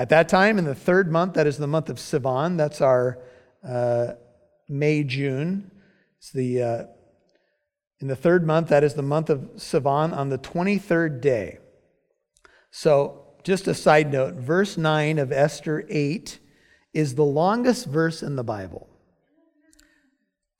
At 0.00 0.08
that 0.08 0.30
time, 0.30 0.56
in 0.56 0.64
the 0.64 0.74
third 0.74 1.12
month, 1.12 1.34
that 1.34 1.46
is 1.46 1.58
the 1.58 1.66
month 1.66 1.90
of 1.90 1.98
Sivan, 1.98 2.56
that's 2.56 2.80
our 2.80 3.18
uh, 3.62 4.14
May, 4.66 5.04
June. 5.04 5.70
It's 6.16 6.30
the, 6.30 6.62
uh, 6.62 6.84
in 7.98 8.08
the 8.08 8.16
third 8.16 8.46
month, 8.46 8.70
that 8.70 8.82
is 8.82 8.94
the 8.94 9.02
month 9.02 9.28
of 9.28 9.40
Sivan, 9.56 10.16
on 10.16 10.30
the 10.30 10.38
23rd 10.38 11.20
day. 11.20 11.58
So, 12.70 13.26
just 13.42 13.68
a 13.68 13.74
side 13.74 14.10
note, 14.10 14.36
verse 14.36 14.78
9 14.78 15.18
of 15.18 15.32
Esther 15.32 15.84
8 15.90 16.38
is 16.94 17.14
the 17.14 17.22
longest 17.22 17.84
verse 17.84 18.22
in 18.22 18.36
the 18.36 18.44
Bible. 18.44 18.88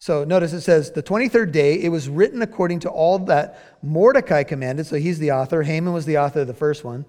So 0.00 0.24
notice 0.24 0.52
it 0.52 0.60
says, 0.60 0.92
the 0.92 1.02
23rd 1.02 1.50
day, 1.50 1.80
it 1.80 1.88
was 1.88 2.10
written 2.10 2.42
according 2.42 2.80
to 2.80 2.90
all 2.90 3.18
that 3.20 3.58
Mordecai 3.82 4.42
commanded. 4.42 4.86
So 4.86 4.96
he's 4.96 5.18
the 5.18 5.32
author. 5.32 5.62
Haman 5.62 5.94
was 5.94 6.04
the 6.04 6.18
author 6.18 6.40
of 6.40 6.46
the 6.46 6.52
first 6.52 6.84
one 6.84 7.06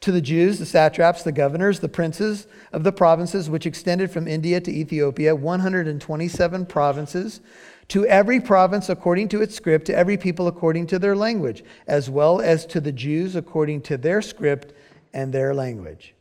to 0.00 0.10
the 0.10 0.20
Jews, 0.20 0.58
the 0.58 0.66
satraps, 0.66 1.22
the 1.22 1.32
governors, 1.32 1.80
the 1.80 1.88
princes 1.88 2.46
of 2.72 2.84
the 2.84 2.92
provinces 2.92 3.50
which 3.50 3.66
extended 3.66 4.10
from 4.10 4.26
India 4.26 4.60
to 4.60 4.70
Ethiopia, 4.70 5.34
127 5.36 6.66
provinces, 6.66 7.40
to 7.88 8.06
every 8.06 8.40
province 8.40 8.88
according 8.88 9.28
to 9.28 9.42
its 9.42 9.54
script, 9.54 9.86
to 9.86 9.96
every 9.96 10.16
people 10.16 10.48
according 10.48 10.86
to 10.86 10.98
their 10.98 11.16
language, 11.16 11.62
as 11.86 12.08
well 12.08 12.40
as 12.40 12.64
to 12.66 12.80
the 12.80 12.92
Jews 12.92 13.36
according 13.36 13.82
to 13.82 13.98
their 13.98 14.22
script 14.22 14.72
and 15.12 15.32
their 15.32 15.54
language. 15.54 16.14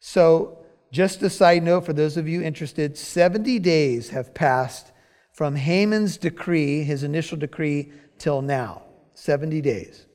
So, 0.00 0.58
just 0.90 1.22
a 1.22 1.30
side 1.30 1.62
note 1.62 1.86
for 1.86 1.94
those 1.94 2.18
of 2.18 2.28
you 2.28 2.42
interested 2.42 2.98
70 2.98 3.58
days 3.60 4.10
have 4.10 4.34
passed 4.34 4.92
from 5.32 5.56
Haman's 5.56 6.18
decree, 6.18 6.82
his 6.82 7.02
initial 7.02 7.38
decree, 7.38 7.92
till 8.18 8.42
now. 8.42 8.82
70 9.14 9.62
days. 9.62 10.06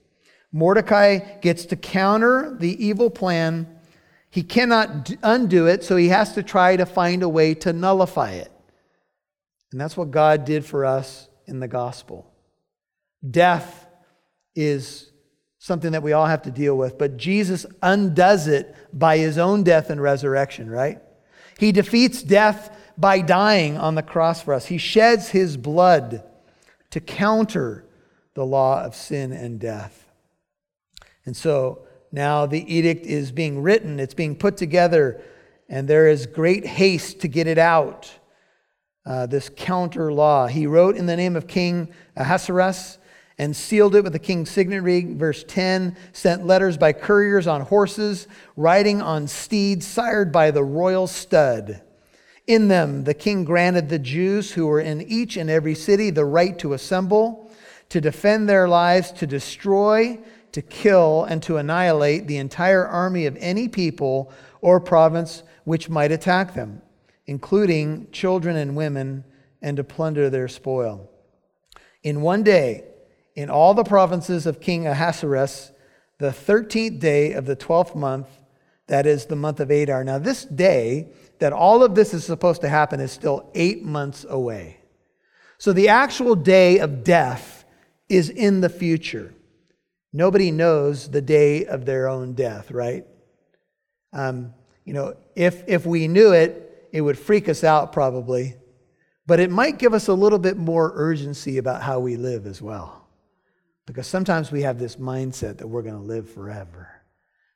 Mordecai 0.57 1.19
gets 1.39 1.65
to 1.67 1.75
counter 1.75 2.57
the 2.59 2.83
evil 2.83 3.11
plan. 3.11 3.67
He 4.31 4.41
cannot 4.41 5.11
undo 5.21 5.67
it, 5.67 5.83
so 5.83 5.95
he 5.95 6.07
has 6.07 6.33
to 6.33 6.41
try 6.41 6.75
to 6.75 6.87
find 6.87 7.21
a 7.21 7.29
way 7.29 7.53
to 7.53 7.73
nullify 7.73 8.31
it. 8.31 8.51
And 9.71 9.79
that's 9.79 9.95
what 9.95 10.09
God 10.09 10.45
did 10.45 10.65
for 10.65 10.83
us 10.83 11.29
in 11.45 11.59
the 11.59 11.67
gospel. 11.67 12.33
Death 13.29 13.85
is 14.55 15.11
something 15.59 15.91
that 15.91 16.01
we 16.01 16.13
all 16.13 16.25
have 16.25 16.41
to 16.41 16.51
deal 16.51 16.75
with, 16.75 16.97
but 16.97 17.17
Jesus 17.17 17.67
undoes 17.83 18.47
it 18.47 18.75
by 18.91 19.19
his 19.19 19.37
own 19.37 19.61
death 19.61 19.91
and 19.91 20.01
resurrection, 20.01 20.71
right? 20.71 20.99
He 21.59 21.71
defeats 21.71 22.23
death 22.23 22.75
by 22.97 23.21
dying 23.21 23.77
on 23.77 23.93
the 23.93 24.01
cross 24.01 24.41
for 24.41 24.55
us. 24.55 24.65
He 24.65 24.79
sheds 24.79 25.29
his 25.29 25.55
blood 25.55 26.23
to 26.89 26.99
counter 26.99 27.85
the 28.33 28.45
law 28.45 28.81
of 28.81 28.95
sin 28.95 29.31
and 29.31 29.59
death. 29.59 30.06
And 31.27 31.35
so 31.35 31.85
now 32.11 32.45
the 32.45 32.73
edict 32.73 33.05
is 33.05 33.33
being 33.33 33.61
written, 33.61 33.99
it's 33.99 34.13
being 34.13 34.35
put 34.35 34.55
together, 34.55 35.21
and 35.67 35.87
there 35.87 36.07
is 36.07 36.25
great 36.25 36.65
haste 36.65 37.19
to 37.19 37.27
get 37.27 37.47
it 37.47 37.57
out. 37.57 38.09
Uh, 39.05 39.25
this 39.25 39.49
counter 39.55 40.11
law. 40.11 40.47
He 40.47 40.67
wrote 40.67 40.97
in 40.97 41.05
the 41.05 41.15
name 41.15 41.37
of 41.37 41.47
King 41.47 41.93
Ahasuerus 42.17 42.97
and 43.37 43.55
sealed 43.55 43.95
it 43.95 44.03
with 44.03 44.11
the 44.11 44.19
king's 44.19 44.49
signet 44.49 44.83
ring. 44.83 45.17
Verse 45.17 45.45
10 45.45 45.95
sent 46.11 46.45
letters 46.45 46.77
by 46.77 46.91
couriers 46.91 47.47
on 47.47 47.61
horses, 47.61 48.27
riding 48.57 49.01
on 49.01 49.27
steeds 49.27 49.87
sired 49.87 50.33
by 50.33 50.51
the 50.51 50.63
royal 50.63 51.07
stud. 51.07 51.81
In 52.47 52.67
them, 52.67 53.05
the 53.05 53.13
king 53.13 53.45
granted 53.45 53.87
the 53.87 53.99
Jews 53.99 54.51
who 54.51 54.67
were 54.67 54.81
in 54.81 55.01
each 55.01 55.37
and 55.37 55.49
every 55.49 55.75
city 55.75 56.09
the 56.09 56.25
right 56.25 56.59
to 56.59 56.73
assemble, 56.73 57.49
to 57.87 58.01
defend 58.01 58.49
their 58.49 58.67
lives, 58.67 59.13
to 59.13 59.27
destroy 59.27 60.19
to 60.51 60.61
kill 60.61 61.23
and 61.25 61.41
to 61.43 61.57
annihilate 61.57 62.27
the 62.27 62.37
entire 62.37 62.85
army 62.85 63.25
of 63.25 63.37
any 63.39 63.67
people 63.67 64.31
or 64.61 64.79
province 64.79 65.43
which 65.65 65.89
might 65.89 66.11
attack 66.11 66.53
them, 66.53 66.81
including 67.25 68.07
children 68.11 68.55
and 68.55 68.75
women, 68.75 69.23
and 69.61 69.77
to 69.77 69.83
plunder 69.83 70.29
their 70.29 70.47
spoil. 70.47 71.09
In 72.03 72.21
one 72.21 72.43
day, 72.43 72.85
in 73.35 73.49
all 73.49 73.73
the 73.73 73.83
provinces 73.83 74.45
of 74.45 74.61
King 74.61 74.87
Ahasuerus, 74.87 75.71
the 76.17 76.29
13th 76.29 76.99
day 76.99 77.33
of 77.33 77.45
the 77.45 77.55
12th 77.55 77.95
month, 77.95 78.27
that 78.87 79.05
is 79.05 79.25
the 79.25 79.35
month 79.35 79.59
of 79.59 79.69
Adar. 79.69 80.03
Now, 80.03 80.17
this 80.17 80.45
day 80.45 81.09
that 81.39 81.53
all 81.53 81.83
of 81.83 81.93
this 81.93 82.13
is 82.13 82.25
supposed 82.25 82.61
to 82.61 82.69
happen 82.69 82.99
is 82.99 83.11
still 83.11 83.49
eight 83.53 83.83
months 83.83 84.25
away. 84.27 84.79
So, 85.57 85.73
the 85.73 85.89
actual 85.89 86.35
day 86.35 86.79
of 86.79 87.03
death 87.03 87.65
is 88.09 88.29
in 88.29 88.61
the 88.61 88.69
future. 88.69 89.33
Nobody 90.17 90.49
knows 90.49 91.11
the 91.11 91.21
day 91.21 91.67
of 91.67 91.85
their 91.85 92.07
own 92.07 92.33
death, 92.33 92.71
right? 92.71 93.05
Um, 94.11 94.55
you 94.83 94.93
know, 94.93 95.15
if, 95.35 95.63
if 95.67 95.85
we 95.85 96.07
knew 96.07 96.31
it, 96.31 96.89
it 96.91 97.01
would 97.01 97.19
freak 97.19 97.47
us 97.47 97.63
out 97.63 97.93
probably, 97.93 98.55
but 99.27 99.39
it 99.39 99.51
might 99.51 99.77
give 99.77 99.93
us 99.93 100.07
a 100.07 100.15
little 100.15 100.39
bit 100.39 100.57
more 100.57 100.91
urgency 100.95 101.59
about 101.59 101.83
how 101.83 101.99
we 101.99 102.15
live 102.15 102.47
as 102.47 102.63
well. 102.63 103.07
Because 103.85 104.07
sometimes 104.07 104.51
we 104.51 104.63
have 104.63 104.79
this 104.79 104.95
mindset 104.95 105.59
that 105.59 105.67
we're 105.67 105.83
going 105.83 105.93
to 105.93 106.01
live 106.01 106.27
forever. 106.27 106.89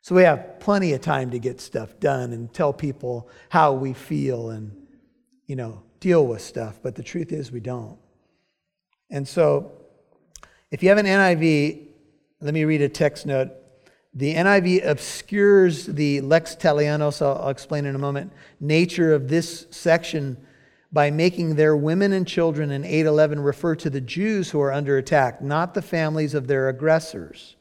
So 0.04 0.14
we 0.14 0.22
have 0.22 0.60
plenty 0.60 0.94
of 0.94 1.02
time 1.02 1.32
to 1.32 1.40
get 1.40 1.60
stuff 1.62 2.00
done 2.00 2.32
and 2.32 2.54
tell 2.54 2.74
people 2.74 3.28
how 3.50 3.74
we 3.74 3.94
feel 3.94 4.52
and, 4.52 4.86
you 5.48 5.56
know, 5.56 5.82
deal 6.00 6.28
with 6.28 6.44
stuff. 6.44 6.80
But 6.84 6.94
the 6.94 7.02
truth 7.02 7.32
is, 7.32 7.52
we 7.52 7.60
don't. 7.60 7.98
And 9.10 9.28
so, 9.28 9.72
if 10.70 10.84
you 10.84 10.90
have 10.90 11.00
an 11.00 11.08
NIV, 11.08 11.88
let 12.42 12.54
me 12.54 12.66
read 12.66 12.82
a 12.82 12.90
text 12.90 13.26
note. 13.26 13.52
The 14.14 14.34
NIV 14.34 14.86
obscures 14.86 15.86
the 15.86 16.22
lex 16.22 16.56
talionis, 16.56 17.22
I'll, 17.22 17.44
I'll 17.44 17.50
explain 17.50 17.86
in 17.86 17.96
a 17.96 18.00
moment, 18.00 18.34
nature 18.60 19.14
of 19.14 19.30
this 19.30 19.68
section 19.70 20.38
by 20.92 21.12
making 21.12 21.56
their 21.56 21.78
women 21.78 22.12
and 22.12 22.28
children 22.28 22.72
in 22.72 22.84
811 22.84 23.40
refer 23.40 23.76
to 23.76 23.90
the 23.90 24.02
Jews 24.02 24.50
who 24.50 24.60
are 24.60 24.74
under 24.74 24.98
attack, 24.98 25.42
not 25.42 25.74
the 25.74 25.82
families 25.82 26.34
of 26.34 26.48
their 26.48 26.68
aggressors. 26.68 27.56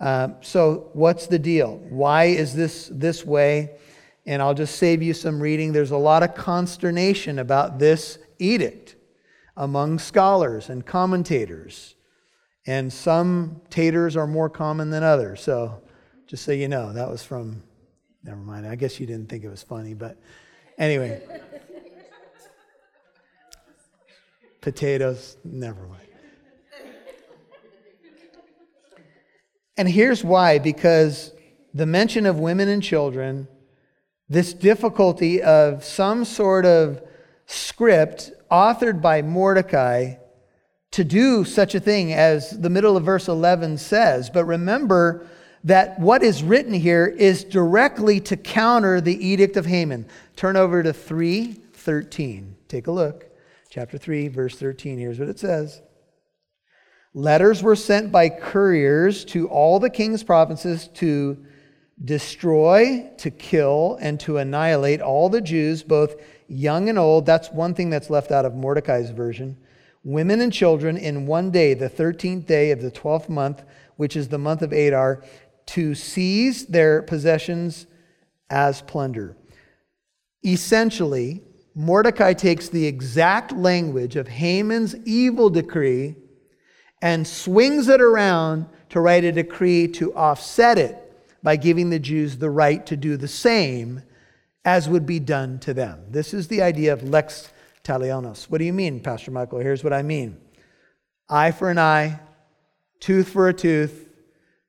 Uh, 0.00 0.28
so, 0.40 0.88
what's 0.94 1.26
the 1.26 1.38
deal? 1.38 1.76
Why 1.90 2.26
is 2.26 2.54
this 2.54 2.90
this 2.90 3.26
way? 3.26 3.76
And 4.24 4.40
I'll 4.40 4.54
just 4.54 4.76
save 4.76 5.02
you 5.02 5.12
some 5.12 5.40
reading. 5.40 5.72
There's 5.72 5.90
a 5.90 5.98
lot 5.98 6.22
of 6.22 6.34
consternation 6.34 7.38
about 7.38 7.78
this 7.78 8.18
edict 8.38 8.94
among 9.56 9.98
scholars 9.98 10.70
and 10.70 10.86
commentators. 10.86 11.96
And 12.66 12.92
some 12.92 13.62
taters 13.70 14.16
are 14.16 14.26
more 14.26 14.50
common 14.50 14.90
than 14.90 15.02
others. 15.02 15.40
So 15.42 15.82
just 16.26 16.44
so 16.44 16.52
you 16.52 16.68
know, 16.68 16.92
that 16.92 17.08
was 17.08 17.22
from, 17.22 17.62
never 18.22 18.40
mind. 18.40 18.66
I 18.66 18.76
guess 18.76 19.00
you 19.00 19.06
didn't 19.06 19.28
think 19.28 19.44
it 19.44 19.48
was 19.48 19.62
funny, 19.62 19.94
but 19.94 20.18
anyway. 20.78 21.22
Potatoes, 24.60 25.38
never 25.42 25.86
mind. 25.86 26.02
And 29.76 29.88
here's 29.88 30.22
why 30.22 30.58
because 30.58 31.32
the 31.72 31.86
mention 31.86 32.26
of 32.26 32.38
women 32.38 32.68
and 32.68 32.82
children, 32.82 33.48
this 34.28 34.52
difficulty 34.52 35.42
of 35.42 35.82
some 35.82 36.26
sort 36.26 36.66
of 36.66 37.02
script 37.46 38.30
authored 38.50 39.00
by 39.00 39.22
Mordecai 39.22 40.16
to 40.92 41.04
do 41.04 41.44
such 41.44 41.74
a 41.74 41.80
thing 41.80 42.12
as 42.12 42.50
the 42.50 42.70
middle 42.70 42.96
of 42.96 43.04
verse 43.04 43.28
11 43.28 43.78
says. 43.78 44.28
But 44.30 44.44
remember 44.44 45.26
that 45.64 45.98
what 46.00 46.22
is 46.22 46.42
written 46.42 46.72
here 46.72 47.06
is 47.06 47.44
directly 47.44 48.20
to 48.20 48.36
counter 48.36 49.00
the 49.00 49.26
edict 49.26 49.56
of 49.56 49.66
Haman. 49.66 50.06
Turn 50.36 50.56
over 50.56 50.82
to 50.82 50.92
3:13. 50.92 52.56
Take 52.68 52.86
a 52.86 52.92
look. 52.92 53.26
Chapter 53.68 53.98
3, 53.98 54.28
verse 54.28 54.56
13. 54.56 54.98
Here's 54.98 55.20
what 55.20 55.28
it 55.28 55.38
says. 55.38 55.80
Letters 57.14 57.62
were 57.62 57.76
sent 57.76 58.10
by 58.10 58.28
couriers 58.28 59.24
to 59.26 59.48
all 59.48 59.78
the 59.78 59.90
king's 59.90 60.22
provinces 60.22 60.88
to 60.94 61.36
destroy, 62.04 63.10
to 63.18 63.30
kill, 63.30 63.98
and 64.00 64.18
to 64.20 64.38
annihilate 64.38 65.02
all 65.02 65.28
the 65.28 65.40
Jews, 65.40 65.82
both 65.82 66.14
young 66.48 66.88
and 66.88 66.98
old. 66.98 67.26
That's 67.26 67.50
one 67.50 67.74
thing 67.74 67.90
that's 67.90 68.10
left 68.10 68.30
out 68.30 68.44
of 68.44 68.54
Mordecai's 68.54 69.10
version. 69.10 69.56
Women 70.02 70.40
and 70.40 70.52
children 70.52 70.96
in 70.96 71.26
one 71.26 71.50
day, 71.50 71.74
the 71.74 71.90
13th 71.90 72.46
day 72.46 72.70
of 72.70 72.80
the 72.80 72.90
12th 72.90 73.28
month, 73.28 73.62
which 73.96 74.16
is 74.16 74.28
the 74.28 74.38
month 74.38 74.62
of 74.62 74.72
Adar, 74.72 75.22
to 75.66 75.94
seize 75.94 76.66
their 76.66 77.02
possessions 77.02 77.86
as 78.48 78.80
plunder. 78.82 79.36
Essentially, 80.44 81.42
Mordecai 81.74 82.32
takes 82.32 82.68
the 82.68 82.86
exact 82.86 83.52
language 83.52 84.16
of 84.16 84.26
Haman's 84.26 84.96
evil 85.04 85.50
decree 85.50 86.16
and 87.02 87.26
swings 87.26 87.88
it 87.88 88.00
around 88.00 88.66
to 88.88 89.00
write 89.00 89.24
a 89.24 89.32
decree 89.32 89.86
to 89.88 90.14
offset 90.14 90.78
it 90.78 90.96
by 91.42 91.56
giving 91.56 91.90
the 91.90 91.98
Jews 91.98 92.38
the 92.38 92.50
right 92.50 92.84
to 92.86 92.96
do 92.96 93.16
the 93.16 93.28
same 93.28 94.02
as 94.64 94.88
would 94.88 95.06
be 95.06 95.20
done 95.20 95.58
to 95.60 95.72
them. 95.72 96.04
This 96.10 96.34
is 96.34 96.48
the 96.48 96.62
idea 96.62 96.92
of 96.92 97.08
lex 97.08 97.50
talionis. 97.90 98.44
What 98.44 98.58
do 98.58 98.64
you 98.64 98.72
mean, 98.72 99.00
Pastor 99.00 99.32
Michael? 99.32 99.58
Here's 99.58 99.82
what 99.82 99.92
I 99.92 100.02
mean 100.02 100.38
eye 101.28 101.50
for 101.50 101.70
an 101.70 101.78
eye, 101.78 102.20
tooth 103.00 103.28
for 103.28 103.48
a 103.48 103.54
tooth 103.54 104.08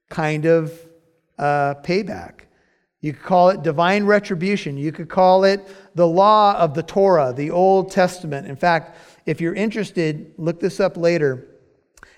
kind 0.09 0.45
of 0.45 0.71
uh, 1.37 1.75
payback. 1.83 2.41
You 2.99 3.13
could 3.13 3.23
call 3.23 3.49
it 3.49 3.63
divine 3.63 4.05
retribution. 4.05 4.77
You 4.77 4.91
could 4.91 5.09
call 5.09 5.43
it 5.43 5.67
the 5.95 6.07
law 6.07 6.55
of 6.55 6.73
the 6.73 6.83
Torah, 6.83 7.33
the 7.35 7.49
Old 7.49 7.91
Testament. 7.91 8.47
In 8.47 8.55
fact, 8.55 8.97
if 9.25 9.41
you're 9.41 9.55
interested, 9.55 10.33
look 10.37 10.59
this 10.59 10.79
up 10.79 10.97
later. 10.97 11.47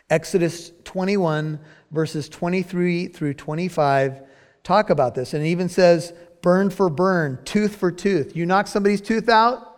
Exodus 0.09 0.71
21, 0.83 1.59
verses 1.91 2.27
23 2.27 3.07
through 3.07 3.33
25, 3.33 4.21
talk 4.63 4.89
about 4.89 5.15
this. 5.15 5.33
And 5.33 5.45
it 5.45 5.47
even 5.47 5.69
says, 5.69 6.13
burn 6.41 6.69
for 6.69 6.89
burn, 6.89 7.39
tooth 7.45 7.75
for 7.75 7.91
tooth. 7.91 8.35
You 8.35 8.45
knock 8.45 8.67
somebody's 8.67 9.01
tooth 9.01 9.29
out, 9.29 9.72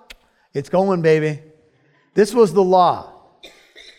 it's 0.55 0.69
going, 0.69 1.03
baby. 1.03 1.41
This 2.15 2.33
was 2.33 2.53
the 2.53 2.63
law. 2.63 3.13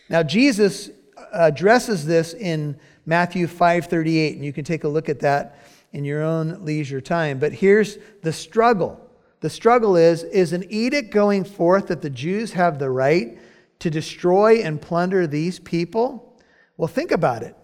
Now, 0.09 0.23
Jesus 0.25 0.89
uh, 1.17 1.23
addresses 1.33 2.05
this 2.05 2.35
in 2.35 2.79
Matthew 3.05 3.47
5:38, 3.47 4.35
and 4.35 4.45
you 4.45 4.53
can 4.53 4.65
take 4.65 4.85
a 4.85 4.89
look 4.89 5.09
at 5.09 5.21
that 5.21 5.61
in 5.93 6.05
your 6.05 6.23
own 6.23 6.65
leisure 6.65 7.01
time. 7.01 7.39
But 7.39 7.53
here's 7.53 7.99
the 8.23 8.33
struggle. 8.33 9.01
The 9.41 9.51
struggle 9.51 9.97
is 9.97 10.25
is 10.25 10.53
an 10.53 10.65
edict 10.71 11.13
going 11.13 11.45
forth 11.45 11.89
that 11.89 12.03
the 12.03 12.11
Jews 12.11 12.53
have 12.55 12.79
the 12.79 12.91
right 12.91 13.39
to 13.81 13.91
destroy 13.91 14.63
and 14.63 14.81
plunder 14.81 15.27
these 15.27 15.59
people? 15.59 16.41
Well, 16.77 16.89
think 16.89 17.11
about 17.11 17.43
it. 17.43 17.55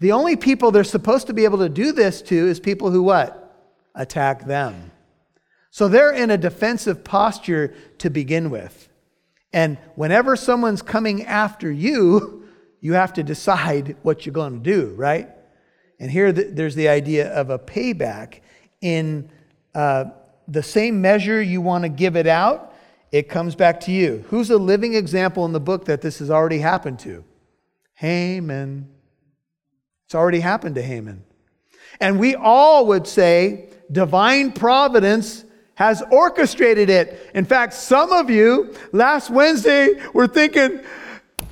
The 0.00 0.12
only 0.12 0.36
people 0.36 0.70
they're 0.70 0.84
supposed 0.84 1.26
to 1.26 1.34
be 1.34 1.44
able 1.44 1.58
to 1.58 1.68
do 1.68 1.92
this 1.92 2.22
to 2.22 2.48
is 2.48 2.58
people 2.58 2.90
who 2.90 3.02
what? 3.02 3.36
Attack 3.94 4.46
them. 4.46 4.90
So 5.70 5.88
they're 5.88 6.12
in 6.12 6.30
a 6.30 6.38
defensive 6.38 7.04
posture 7.04 7.74
to 7.98 8.10
begin 8.10 8.50
with. 8.50 8.88
And 9.52 9.78
whenever 9.94 10.36
someone's 10.36 10.82
coming 10.82 11.24
after 11.24 11.70
you, 11.70 12.48
you 12.80 12.94
have 12.94 13.12
to 13.14 13.22
decide 13.22 13.96
what 14.02 14.24
you're 14.24 14.32
going 14.32 14.62
to 14.62 14.70
do, 14.70 14.94
right? 14.96 15.28
And 15.98 16.10
here 16.10 16.32
there's 16.32 16.74
the 16.74 16.88
idea 16.88 17.32
of 17.32 17.50
a 17.50 17.58
payback. 17.58 18.40
In 18.80 19.30
uh, 19.74 20.06
the 20.48 20.62
same 20.62 21.00
measure 21.02 21.42
you 21.42 21.60
want 21.60 21.82
to 21.84 21.88
give 21.88 22.16
it 22.16 22.26
out, 22.26 22.74
it 23.12 23.28
comes 23.28 23.54
back 23.54 23.80
to 23.80 23.92
you. 23.92 24.24
Who's 24.28 24.50
a 24.50 24.56
living 24.56 24.94
example 24.94 25.44
in 25.44 25.52
the 25.52 25.60
book 25.60 25.84
that 25.86 26.00
this 26.00 26.20
has 26.20 26.30
already 26.30 26.58
happened 26.58 26.98
to? 27.00 27.24
Haman. 27.94 28.88
It's 30.06 30.14
already 30.14 30.40
happened 30.40 30.76
to 30.76 30.82
Haman. 30.82 31.24
And 32.00 32.18
we 32.18 32.34
all 32.34 32.86
would 32.86 33.06
say 33.06 33.68
divine 33.92 34.52
providence 34.52 35.44
has 35.80 36.02
orchestrated 36.10 36.90
it. 36.90 37.30
In 37.34 37.46
fact, 37.46 37.72
some 37.72 38.12
of 38.12 38.28
you 38.28 38.74
last 38.92 39.30
Wednesday 39.30 39.94
were 40.12 40.26
thinking, 40.28 40.80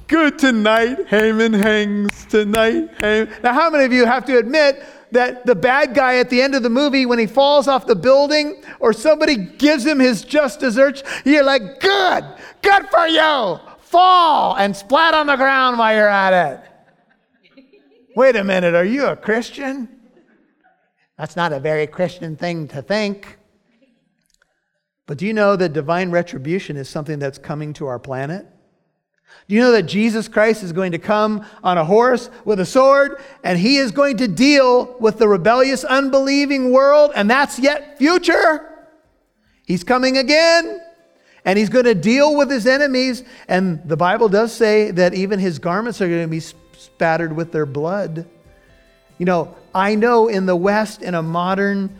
Good 0.06 0.38
tonight, 0.38 1.06
Haman 1.06 1.54
hangs 1.54 2.26
tonight. 2.26 2.90
Haman. 3.00 3.32
Now, 3.42 3.54
how 3.54 3.70
many 3.70 3.84
of 3.84 3.92
you 3.92 4.04
have 4.04 4.26
to 4.26 4.36
admit 4.36 4.84
that 5.12 5.46
the 5.46 5.54
bad 5.54 5.94
guy 5.94 6.16
at 6.16 6.28
the 6.28 6.42
end 6.42 6.54
of 6.54 6.62
the 6.62 6.68
movie, 6.68 7.06
when 7.06 7.18
he 7.18 7.26
falls 7.26 7.68
off 7.68 7.86
the 7.86 7.96
building 7.96 8.62
or 8.80 8.92
somebody 8.92 9.36
gives 9.36 9.84
him 9.84 9.98
his 9.98 10.24
just 10.24 10.60
desserts, 10.60 11.02
you're 11.24 11.42
like, 11.42 11.80
good, 11.80 12.24
good 12.60 12.86
for 12.90 13.06
you. 13.06 13.58
Fall 13.80 14.56
and 14.56 14.76
splat 14.76 15.14
on 15.14 15.26
the 15.26 15.36
ground 15.36 15.78
while 15.78 15.94
you're 15.94 16.06
at 16.06 16.52
it. 16.52 17.64
Wait 18.14 18.36
a 18.36 18.44
minute, 18.44 18.74
are 18.74 18.84
you 18.84 19.06
a 19.06 19.16
Christian? 19.16 19.88
That's 21.16 21.34
not 21.34 21.54
a 21.54 21.60
very 21.60 21.86
Christian 21.86 22.36
thing 22.36 22.68
to 22.68 22.82
think. 22.82 23.37
But 25.08 25.16
do 25.16 25.26
you 25.26 25.32
know 25.32 25.56
that 25.56 25.72
divine 25.72 26.10
retribution 26.10 26.76
is 26.76 26.86
something 26.86 27.18
that's 27.18 27.38
coming 27.38 27.72
to 27.72 27.86
our 27.86 27.98
planet? 27.98 28.46
Do 29.48 29.54
you 29.54 29.62
know 29.62 29.72
that 29.72 29.84
Jesus 29.84 30.28
Christ 30.28 30.62
is 30.62 30.70
going 30.70 30.92
to 30.92 30.98
come 30.98 31.46
on 31.64 31.78
a 31.78 31.84
horse 31.84 32.28
with 32.44 32.60
a 32.60 32.66
sword 32.66 33.18
and 33.42 33.58
he 33.58 33.78
is 33.78 33.90
going 33.90 34.18
to 34.18 34.28
deal 34.28 34.98
with 35.00 35.18
the 35.18 35.26
rebellious, 35.26 35.82
unbelieving 35.82 36.72
world, 36.72 37.12
and 37.14 37.30
that's 37.30 37.58
yet 37.58 37.96
future? 37.96 38.86
He's 39.64 39.82
coming 39.82 40.18
again 40.18 40.78
and 41.42 41.58
he's 41.58 41.70
going 41.70 41.86
to 41.86 41.94
deal 41.94 42.36
with 42.36 42.50
his 42.50 42.66
enemies. 42.66 43.24
And 43.48 43.80
the 43.88 43.96
Bible 43.96 44.28
does 44.28 44.52
say 44.52 44.90
that 44.90 45.14
even 45.14 45.38
his 45.38 45.58
garments 45.58 46.02
are 46.02 46.08
going 46.08 46.20
to 46.20 46.28
be 46.28 46.40
spattered 46.40 47.34
with 47.34 47.50
their 47.50 47.64
blood. 47.64 48.28
You 49.16 49.24
know, 49.24 49.56
I 49.74 49.94
know 49.94 50.28
in 50.28 50.44
the 50.44 50.56
West, 50.56 51.00
in 51.00 51.14
a 51.14 51.22
modern 51.22 51.96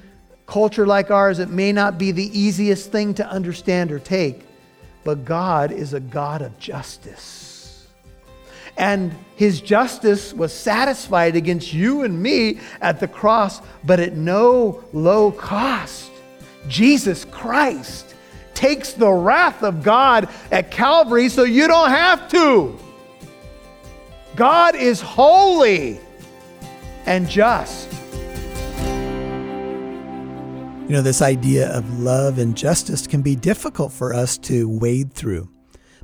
culture 0.48 0.86
like 0.86 1.10
ours, 1.10 1.38
it 1.38 1.50
may 1.50 1.72
not 1.72 1.98
be 1.98 2.10
the 2.10 2.36
easiest 2.36 2.90
thing 2.90 3.14
to 3.14 3.28
understand 3.28 3.92
or 3.92 4.00
take. 4.00 4.44
But 5.04 5.24
God 5.24 5.70
is 5.70 5.94
a 5.94 6.00
God 6.00 6.42
of 6.42 6.58
justice. 6.58 7.86
And 8.76 9.14
his 9.36 9.60
justice 9.60 10.32
was 10.32 10.52
satisfied 10.52 11.36
against 11.36 11.72
you 11.72 12.02
and 12.02 12.20
me 12.22 12.60
at 12.80 12.98
the 12.98 13.08
cross, 13.08 13.60
but 13.84 14.00
at 14.00 14.16
no 14.16 14.82
low 14.92 15.32
cost. 15.32 16.10
Jesus 16.66 17.24
Christ 17.26 18.14
takes 18.54 18.92
the 18.92 19.10
wrath 19.10 19.62
of 19.62 19.82
God 19.82 20.28
at 20.50 20.70
Calvary 20.70 21.28
so 21.28 21.44
you 21.44 21.68
don't 21.68 21.90
have 21.90 22.28
to. 22.30 22.78
God 24.34 24.76
is 24.76 25.00
holy 25.00 26.00
and 27.04 27.28
just. 27.28 27.97
You 30.88 30.94
know, 30.94 31.02
this 31.02 31.20
idea 31.20 31.68
of 31.76 32.00
love 32.00 32.38
and 32.38 32.56
justice 32.56 33.06
can 33.06 33.20
be 33.20 33.36
difficult 33.36 33.92
for 33.92 34.14
us 34.14 34.38
to 34.38 34.66
wade 34.66 35.12
through. 35.12 35.50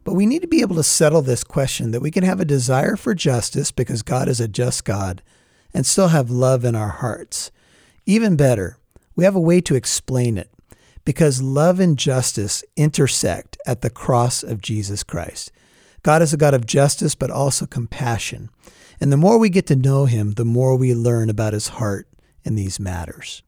But 0.05 0.13
we 0.13 0.27
need 0.27 0.43
to 0.43 0.47
be 0.47 0.61
able 0.61 0.77
to 0.77 0.83
settle 0.83 1.23
this 1.23 1.43
question 1.43 1.93
that 1.93 2.03
we 2.03 2.11
can 2.11 2.23
have 2.23 2.39
a 2.39 2.45
desire 2.45 2.95
for 2.95 3.15
justice 3.15 3.73
because 3.73 4.03
God 4.03 4.29
is 4.29 4.41
a 4.41 4.47
just 4.47 4.85
God 4.85 5.23
and 5.73 5.87
still 5.87 6.09
have 6.09 6.31
love 6.31 6.67
in 6.67 6.75
our 6.75 6.91
hearts. 6.91 7.51
Even 8.05 8.37
better, 8.37 8.77
we 9.17 9.25
have 9.25 9.35
a 9.35 9.41
way 9.41 9.63
to 9.63 9.75
explain 9.75 10.37
it 10.37 10.51
because 11.07 11.41
love 11.41 11.81
and 11.81 11.99
justice 11.99 12.63
intersect 12.77 13.57
at 13.67 13.81
the 13.81 13.89
cross 13.89 14.43
of 14.43 14.61
Jesus 14.61 15.03
Christ. 15.03 15.51
God 16.03 16.21
is 16.21 16.35
a 16.35 16.37
God 16.37 16.53
of 16.53 16.67
justice, 16.67 17.15
but 17.15 17.31
also 17.31 17.65
compassion. 17.65 18.51
And 19.01 19.11
the 19.11 19.17
more 19.17 19.39
we 19.39 19.49
get 19.49 19.67
to 19.69 19.77
know 19.77 20.05
him, 20.05 20.33
the 20.33 20.45
more 20.45 20.77
we 20.77 20.95
learn 20.95 21.31
about 21.31 21.55
his 21.55 21.69
heart 21.69 22.07
in 22.45 22.55
these 22.55 22.79
matters. 22.79 23.43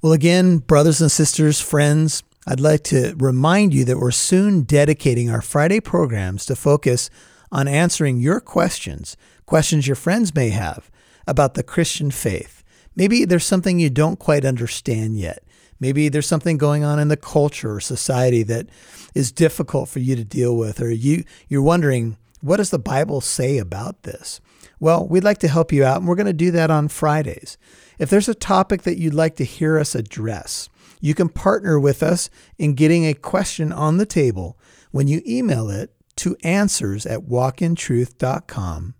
Well, 0.00 0.12
again, 0.12 0.58
brothers 0.58 1.00
and 1.00 1.10
sisters, 1.10 1.60
friends, 1.60 2.22
I'd 2.46 2.60
like 2.60 2.84
to 2.84 3.16
remind 3.18 3.74
you 3.74 3.84
that 3.86 3.98
we're 3.98 4.12
soon 4.12 4.62
dedicating 4.62 5.28
our 5.28 5.42
Friday 5.42 5.80
programs 5.80 6.46
to 6.46 6.54
focus 6.54 7.10
on 7.50 7.66
answering 7.66 8.20
your 8.20 8.38
questions, 8.38 9.16
questions 9.44 9.88
your 9.88 9.96
friends 9.96 10.36
may 10.36 10.50
have 10.50 10.88
about 11.26 11.54
the 11.54 11.64
Christian 11.64 12.12
faith. 12.12 12.62
Maybe 12.94 13.24
there's 13.24 13.44
something 13.44 13.80
you 13.80 13.90
don't 13.90 14.20
quite 14.20 14.44
understand 14.44 15.18
yet. 15.18 15.42
Maybe 15.80 16.08
there's 16.08 16.28
something 16.28 16.58
going 16.58 16.84
on 16.84 17.00
in 17.00 17.08
the 17.08 17.16
culture 17.16 17.74
or 17.74 17.80
society 17.80 18.44
that 18.44 18.68
is 19.16 19.32
difficult 19.32 19.88
for 19.88 19.98
you 19.98 20.14
to 20.14 20.24
deal 20.24 20.56
with, 20.56 20.80
or 20.80 20.92
you, 20.92 21.24
you're 21.48 21.60
wondering, 21.60 22.16
what 22.40 22.58
does 22.58 22.70
the 22.70 22.78
Bible 22.78 23.20
say 23.20 23.58
about 23.58 24.04
this? 24.04 24.40
Well, 24.78 25.08
we'd 25.08 25.24
like 25.24 25.38
to 25.38 25.48
help 25.48 25.72
you 25.72 25.84
out, 25.84 25.96
and 25.96 26.06
we're 26.06 26.14
going 26.14 26.26
to 26.26 26.32
do 26.32 26.52
that 26.52 26.70
on 26.70 26.86
Fridays. 26.86 27.58
If 27.98 28.10
there's 28.10 28.28
a 28.28 28.34
topic 28.34 28.82
that 28.82 28.98
you'd 28.98 29.14
like 29.14 29.36
to 29.36 29.44
hear 29.44 29.78
us 29.78 29.94
address, 29.94 30.68
you 31.00 31.14
can 31.14 31.28
partner 31.28 31.78
with 31.78 32.02
us 32.02 32.30
in 32.58 32.74
getting 32.74 33.06
a 33.06 33.14
question 33.14 33.72
on 33.72 33.96
the 33.96 34.06
table. 34.06 34.58
when 34.90 35.06
you 35.06 35.20
email 35.26 35.68
it 35.68 35.92
to 36.16 36.34
answers 36.42 37.04
at 37.04 37.20
walkintruth.com. 37.20 38.94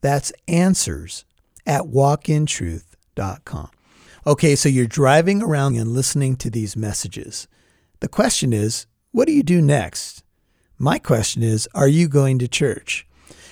That's 0.00 0.32
answers 0.46 1.24
at 1.66 1.82
walkintruth.com. 1.82 3.70
Okay, 4.26 4.56
so 4.56 4.68
you're 4.68 4.86
driving 4.86 5.42
around 5.42 5.76
and 5.76 5.92
listening 5.92 6.36
to 6.36 6.50
these 6.50 6.76
messages. 6.76 7.48
The 8.00 8.08
question 8.08 8.52
is, 8.52 8.86
what 9.10 9.26
do 9.26 9.32
you 9.32 9.42
do 9.42 9.60
next? 9.60 10.22
My 10.78 10.98
question 10.98 11.42
is, 11.42 11.68
are 11.74 11.88
you 11.88 12.08
going 12.08 12.38
to 12.38 12.48
church? 12.48 13.06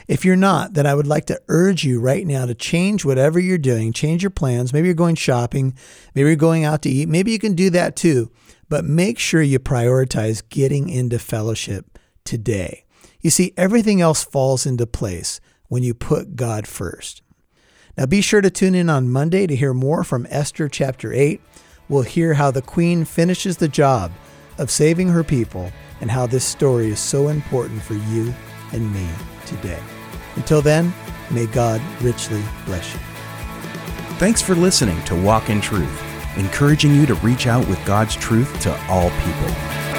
If 0.09 0.25
you're 0.25 0.37
not, 0.37 0.75
then 0.75 0.87
I 0.87 0.95
would 0.95 1.07
like 1.07 1.27
to 1.27 1.41
urge 1.49 1.85
you 1.85 2.01
right 2.01 2.27
now 2.27 2.47
to 2.47 2.55
change 2.55 3.05
whatever 3.05 3.39
you're 3.39 3.59
doing, 3.59 3.93
change 3.93 4.23
your 4.23 4.31
plans. 4.31 4.73
Maybe 4.73 4.89
you're 4.89 4.95
going 4.95 5.15
shopping, 5.15 5.75
maybe 6.15 6.29
you're 6.29 6.37
going 6.37 6.65
out 6.65 6.83
to 6.83 6.91
eat. 6.91 7.09
Maybe 7.09 7.33
you 7.33 7.39
can 7.39 7.55
do 7.55 7.71
that 7.71 7.97
too, 7.97 8.31
but 8.69 8.85
make 8.85 9.19
sure 9.19 9.43
you 9.43 9.59
prioritize 9.59 10.43
getting 10.49 10.89
into 10.89 11.19
fellowship 11.19 11.99
today. 12.25 12.85
You 13.21 13.31
see, 13.31 13.53
everything 13.57 14.01
else 14.01 14.25
falls 14.25 14.67
into 14.67 14.87
place 14.87 15.41
when 15.69 15.83
you 15.83 15.95
put 15.95 16.37
God 16.37 16.67
first. 16.67 17.23
Now 17.97 18.07
be 18.07 18.21
sure 18.21 18.41
to 18.41 18.51
tune 18.51 18.75
in 18.75 18.91
on 18.91 19.11
Monday 19.11 19.47
to 19.47 19.57
hear 19.57 19.75
more 19.75 20.03
from 20.03 20.27
Esther 20.31 20.69
chapter 20.69 21.13
8. 21.13 21.41
We'll 21.89 22.03
hear 22.03 22.35
how 22.35 22.51
the 22.51 22.63
queen 22.63 23.05
finishes 23.05 23.59
the 23.59 23.69
job 23.69 24.13
of 24.59 24.71
saving 24.71 25.09
her 25.09 25.25
people 25.25 25.71
and 26.01 26.11
how 26.11 26.27
this 26.27 26.45
story 26.45 26.89
is 26.89 26.99
so 26.99 27.29
important 27.29 27.83
for 27.83 27.95
you 27.95 28.35
and 28.73 28.93
me 28.93 29.09
today. 29.57 29.83
Until 30.37 30.63
then, 30.63 30.93
may 31.31 31.47
God 31.47 31.81
richly 32.01 32.43
bless 32.67 32.93
you. 32.93 33.01
Thanks 34.19 34.41
for 34.43 34.55
listening 34.55 35.03
to 35.05 35.15
Walk 35.15 35.51
in 35.51 35.61
Truth, 35.61 36.03
encouraging 36.37 36.95
you 36.95 37.07
to 37.07 37.15
reach 37.17 37.47
out 37.47 37.67
with 37.69 37.85
God's 37.85 38.15
truth 38.17 38.61
to 38.63 38.77
all 38.89 39.11
people. 39.11 39.92